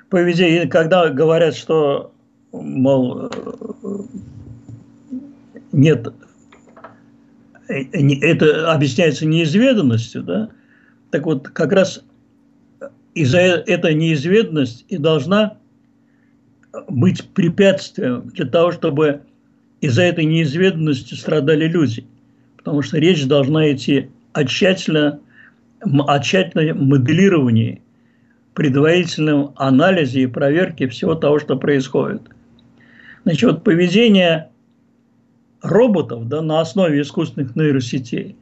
поведение, 0.10 0.68
когда 0.68 1.10
говорят, 1.10 1.56
что, 1.56 2.12
мол, 2.52 3.30
нет, 5.72 6.08
это 7.68 8.72
объясняется 8.72 9.26
неизведанностью, 9.26 10.24
да, 10.24 10.50
так 11.12 11.26
вот 11.26 11.50
как 11.50 11.72
раз 11.72 12.04
из-за 13.14 13.40
этой 13.40 13.94
неизведанности 13.96 14.86
и 14.90 14.98
должна 14.98 15.58
быть 16.88 17.24
препятствием 17.30 18.30
для 18.30 18.46
того, 18.46 18.72
чтобы 18.72 19.22
из-за 19.82 20.04
этой 20.04 20.26
неизведанности 20.26 21.16
страдали 21.16 21.68
люди. 21.68 22.06
Потому 22.58 22.82
что 22.82 22.98
речь 22.98 23.26
должна 23.26 23.72
идти 23.72 24.10
о 24.34 24.44
тщательно, 24.44 25.20
о 25.82 26.20
тщательном 26.20 26.88
моделировании 26.88 27.82
предварительном 28.58 29.54
анализе 29.56 30.22
и 30.22 30.26
проверке 30.26 30.88
всего 30.88 31.14
того, 31.14 31.38
что 31.38 31.58
происходит. 31.58 32.24
Значит, 33.24 33.52
вот 33.52 33.64
поведение 33.64 34.50
роботов 35.62 36.28
да, 36.28 36.42
на 36.42 36.62
основе 36.62 37.00
искусственных 37.02 37.56
нейросетей, 37.56 38.36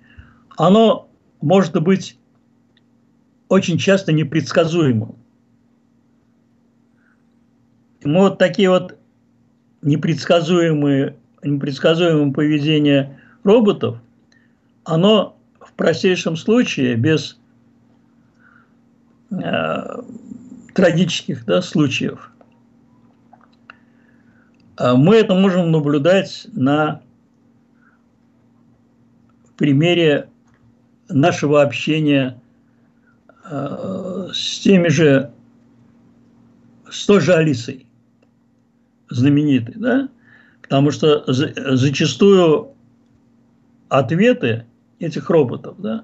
оно 0.55 1.09
может 1.41 1.77
быть 1.83 2.17
очень 3.49 3.77
часто 3.77 4.13
непредсказуемым. 4.13 5.17
Мы 8.05 8.21
вот 8.21 8.37
такие 8.37 8.69
вот 8.69 8.97
непредсказуемые, 9.81 11.17
непредсказуемое 11.43 12.31
поведение 12.31 13.19
роботов, 13.43 13.97
оно 14.85 15.35
в 15.59 15.73
простейшем 15.73 16.37
случае 16.37 16.95
без 16.95 17.37
Э, 19.31 20.01
трагических 20.73 21.45
да, 21.45 21.61
случаев. 21.61 22.31
А 24.75 24.95
мы 24.95 25.15
это 25.15 25.33
можем 25.33 25.71
наблюдать 25.71 26.47
на 26.51 27.01
примере 29.57 30.29
нашего 31.07 31.61
общения 31.61 32.39
э, 33.49 34.27
с 34.33 34.59
теми 34.59 34.89
же, 34.89 35.31
с 36.89 37.05
той 37.05 37.21
же 37.21 37.33
Алисой, 37.33 37.87
знаменитой, 39.09 39.75
да? 39.75 40.09
Потому 40.61 40.91
что 40.91 41.23
за, 41.31 41.53
зачастую 41.77 42.73
ответы 43.87 44.65
этих 44.99 45.29
роботов, 45.29 45.75
да, 45.77 46.03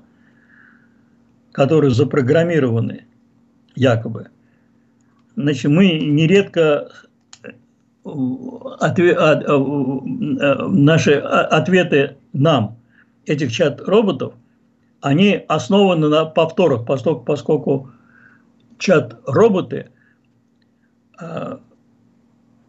которые 1.51 1.91
запрограммированы 1.91 3.05
якобы, 3.75 4.29
значит, 5.35 5.71
мы 5.71 5.99
нередко 5.99 6.89
отве, 8.03 9.13
от, 9.13 9.43
наши 10.71 11.13
ответы 11.13 12.17
нам 12.33 12.77
этих 13.25 13.51
чат-роботов, 13.51 14.33
они 15.01 15.43
основаны 15.47 16.09
на 16.09 16.25
повторах, 16.25 16.85
поскольку, 16.85 17.23
поскольку 17.23 17.91
чат-роботы 18.77 19.89
э, 21.19 21.57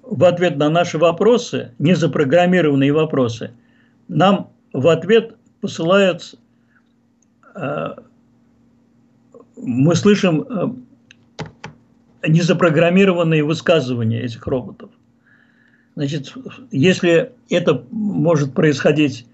в 0.02 0.24
ответ 0.24 0.56
на 0.56 0.68
наши 0.68 0.98
вопросы, 0.98 1.74
незапрограммированные 1.78 2.92
вопросы, 2.92 3.52
нам 4.08 4.50
в 4.72 4.88
ответ 4.88 5.36
посылают, 5.60 6.34
э, 7.54 7.94
мы 9.56 9.94
слышим 9.94 10.42
э, 10.42 10.68
незапрограммированные 12.26 13.44
высказывания 13.44 14.20
этих 14.22 14.46
роботов. 14.46 14.90
Значит, 15.94 16.32
если 16.70 17.32
это 17.50 17.84
может 17.90 18.54
происходить, 18.54 19.26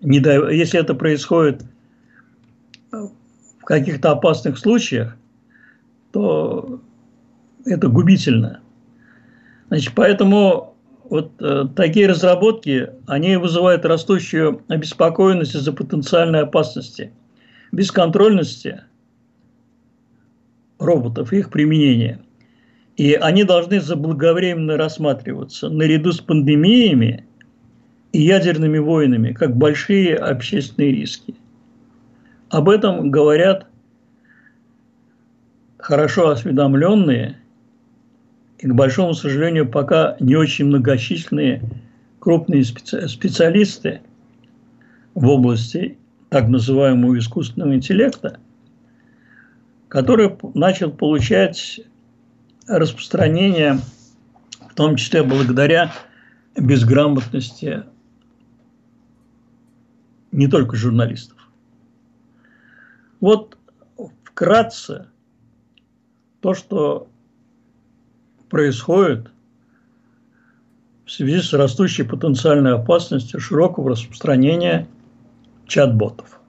если 0.00 0.80
это 0.80 0.94
происходит 0.94 1.62
в 2.90 3.64
каких-то 3.64 4.12
опасных 4.12 4.58
случаях, 4.58 5.16
то 6.12 6.80
это 7.64 7.88
губительно. 7.88 8.60
Значит, 9.68 9.92
поэтому 9.94 10.76
вот 11.04 11.32
э, 11.40 11.64
такие 11.74 12.08
разработки, 12.08 12.90
они 13.06 13.36
вызывают 13.36 13.84
растущую 13.84 14.62
обеспокоенность 14.68 15.54
из-за 15.54 15.72
потенциальной 15.72 16.42
опасности, 16.42 17.12
бесконтрольности 17.72 18.82
роботов 20.78 21.32
и 21.32 21.38
их 21.38 21.50
применения. 21.50 22.20
И 22.96 23.12
они 23.12 23.44
должны 23.44 23.80
заблаговременно 23.80 24.76
рассматриваться 24.76 25.68
наряду 25.68 26.12
с 26.12 26.20
пандемиями 26.20 27.26
и 28.12 28.22
ядерными 28.22 28.78
войнами, 28.78 29.32
как 29.32 29.54
большие 29.54 30.16
общественные 30.16 30.92
риски. 30.92 31.34
Об 32.48 32.70
этом 32.70 33.10
говорят 33.10 33.66
хорошо 35.76 36.30
осведомленные 36.30 37.36
и, 38.58 38.66
к 38.66 38.74
большому 38.74 39.12
сожалению, 39.12 39.68
пока 39.68 40.16
не 40.18 40.34
очень 40.36 40.64
многочисленные 40.64 41.62
крупные 42.18 42.64
специ 42.64 43.06
специалисты 43.08 44.00
в 45.14 45.28
области 45.28 45.98
так 46.30 46.48
называемого 46.48 47.18
искусственного 47.18 47.74
интеллекта, 47.74 48.38
который 49.88 50.34
начал 50.54 50.90
получать 50.90 51.80
распространение, 52.66 53.80
в 54.70 54.74
том 54.74 54.96
числе 54.96 55.22
благодаря 55.22 55.92
безграмотности 56.56 57.84
не 60.32 60.48
только 60.48 60.76
журналистов. 60.76 61.36
Вот 63.20 63.56
вкратце 64.24 65.08
то, 66.40 66.54
что 66.54 67.08
происходит 68.50 69.30
в 71.04 71.10
связи 71.10 71.40
с 71.40 71.52
растущей 71.52 72.02
потенциальной 72.02 72.74
опасностью 72.74 73.40
широкого 73.40 73.90
распространения 73.90 74.86
чат-ботов. 75.66 76.40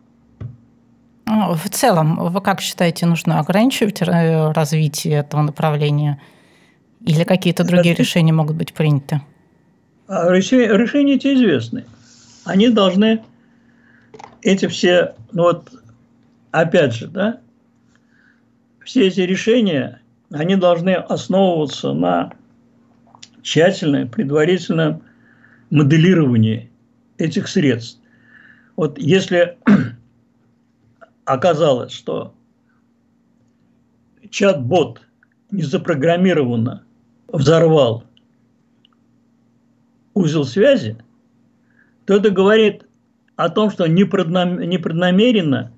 А, 1.28 1.54
в 1.54 1.70
целом, 1.70 2.32
вы 2.32 2.42
как 2.42 2.62
считаете, 2.62 3.06
нужно 3.06 3.40
ограничивать 3.40 4.02
э, 4.02 4.52
развитие 4.52 5.16
этого 5.20 5.42
направления? 5.42 6.22
Или 7.06 7.24
какие-то 7.24 7.64
другие 7.64 7.94
Это... 7.94 8.02
решения 8.02 8.34
могут 8.34 8.56
быть 8.56 8.74
приняты? 8.74 9.22
А 10.08 10.32
решения 10.32 11.16
эти 11.16 11.34
известны. 11.34 11.86
Они 12.46 12.70
должны, 12.70 13.24
эти 14.42 14.68
все, 14.68 15.16
ну 15.34 15.44
вот, 15.44 15.70
опять 16.52 16.94
же, 16.94 17.08
да, 17.08 17.40
все 18.84 19.08
эти 19.08 19.20
решения, 19.20 20.02
они 20.32 20.56
должны 20.56 20.92
основываться 20.92 21.92
на 21.92 22.32
тщательном, 23.42 24.08
предварительном 24.08 25.02
моделировании 25.70 26.70
этих 27.18 27.50
средств. 27.50 28.00
Вот 28.78 28.98
если 28.98 29.58
оказалось, 31.28 31.92
что 31.92 32.34
чат-бот 34.30 35.02
не 35.52 35.62
запрограммированно 35.62 36.86
взорвал 37.28 38.06
узел 40.14 40.46
связи, 40.46 40.98
то 42.06 42.16
это 42.16 42.30
говорит 42.32 42.86
о 43.36 43.50
том, 43.50 43.70
что 43.70 43.88
непреднамеренно 43.88 45.74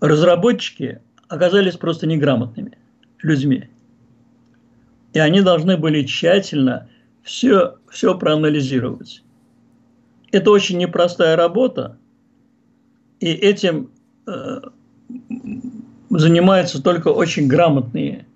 разработчики 0.00 1.00
оказались 1.28 1.76
просто 1.76 2.08
неграмотными 2.08 2.76
людьми. 3.22 3.68
И 5.12 5.20
они 5.20 5.42
должны 5.42 5.76
были 5.76 6.02
тщательно 6.02 6.88
все, 7.22 7.78
все 7.88 8.18
проанализировать. 8.18 9.22
Это 10.32 10.50
очень 10.50 10.78
непростая 10.78 11.36
работа, 11.36 11.96
и 13.20 13.28
этим 13.28 13.90
э, 14.26 14.60
занимаются 16.10 16.82
только 16.82 17.08
очень 17.08 17.48
грамотные 17.48 18.26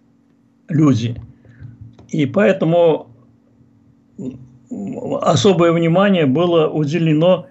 люди. 0.68 1.20
И 2.08 2.26
поэтому 2.26 3.08
особое 5.20 5.72
внимание 5.72 6.26
было 6.26 6.68
уделено 6.68 7.46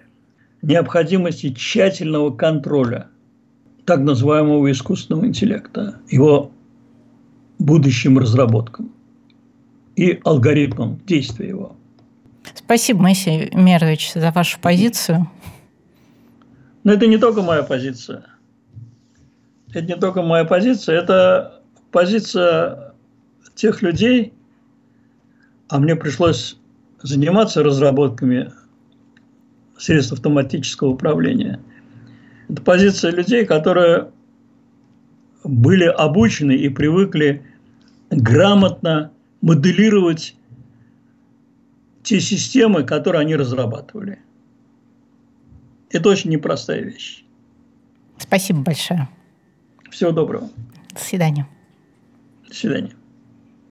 необходимости 0.62 1.52
тщательного 1.52 2.30
контроля 2.30 3.08
так 3.84 4.00
называемого 4.00 4.70
искусственного 4.70 5.26
интеллекта, 5.26 5.96
его 6.08 6.52
будущим 7.58 8.18
разработкам 8.18 8.92
и 9.96 10.20
алгоритмам 10.24 11.00
действия 11.04 11.48
его. 11.48 11.76
Спасибо, 12.54 13.02
Моисей 13.02 13.50
Мерович, 13.52 14.12
за 14.14 14.30
вашу 14.30 14.60
позицию. 14.60 15.28
Но 16.84 16.92
это 16.92 17.06
не 17.06 17.18
только 17.18 17.42
моя 17.42 17.62
позиция 17.62 18.24
это 19.72 19.86
не 19.86 19.96
только 19.96 20.22
моя 20.22 20.44
позиция, 20.44 20.98
это 20.98 21.62
позиция 21.90 22.92
тех 23.54 23.82
людей, 23.82 24.32
а 25.68 25.78
мне 25.78 25.96
пришлось 25.96 26.58
заниматься 27.02 27.62
разработками 27.62 28.52
средств 29.76 30.12
автоматического 30.12 30.88
управления. 30.88 31.60
Это 32.48 32.62
позиция 32.62 33.12
людей, 33.12 33.44
которые 33.44 34.10
были 35.44 35.84
обучены 35.84 36.52
и 36.52 36.68
привыкли 36.68 37.44
грамотно 38.10 39.10
моделировать 39.40 40.36
те 42.02 42.20
системы, 42.20 42.84
которые 42.84 43.20
они 43.20 43.36
разрабатывали. 43.36 44.18
Это 45.90 46.08
очень 46.08 46.30
непростая 46.30 46.82
вещь. 46.82 47.24
Спасибо 48.18 48.60
большое. 48.60 49.08
Всего 49.92 50.10
доброго. 50.10 50.48
До 50.94 51.00
свидания. 51.00 51.46
До 52.48 52.54
свидания. 52.54 52.92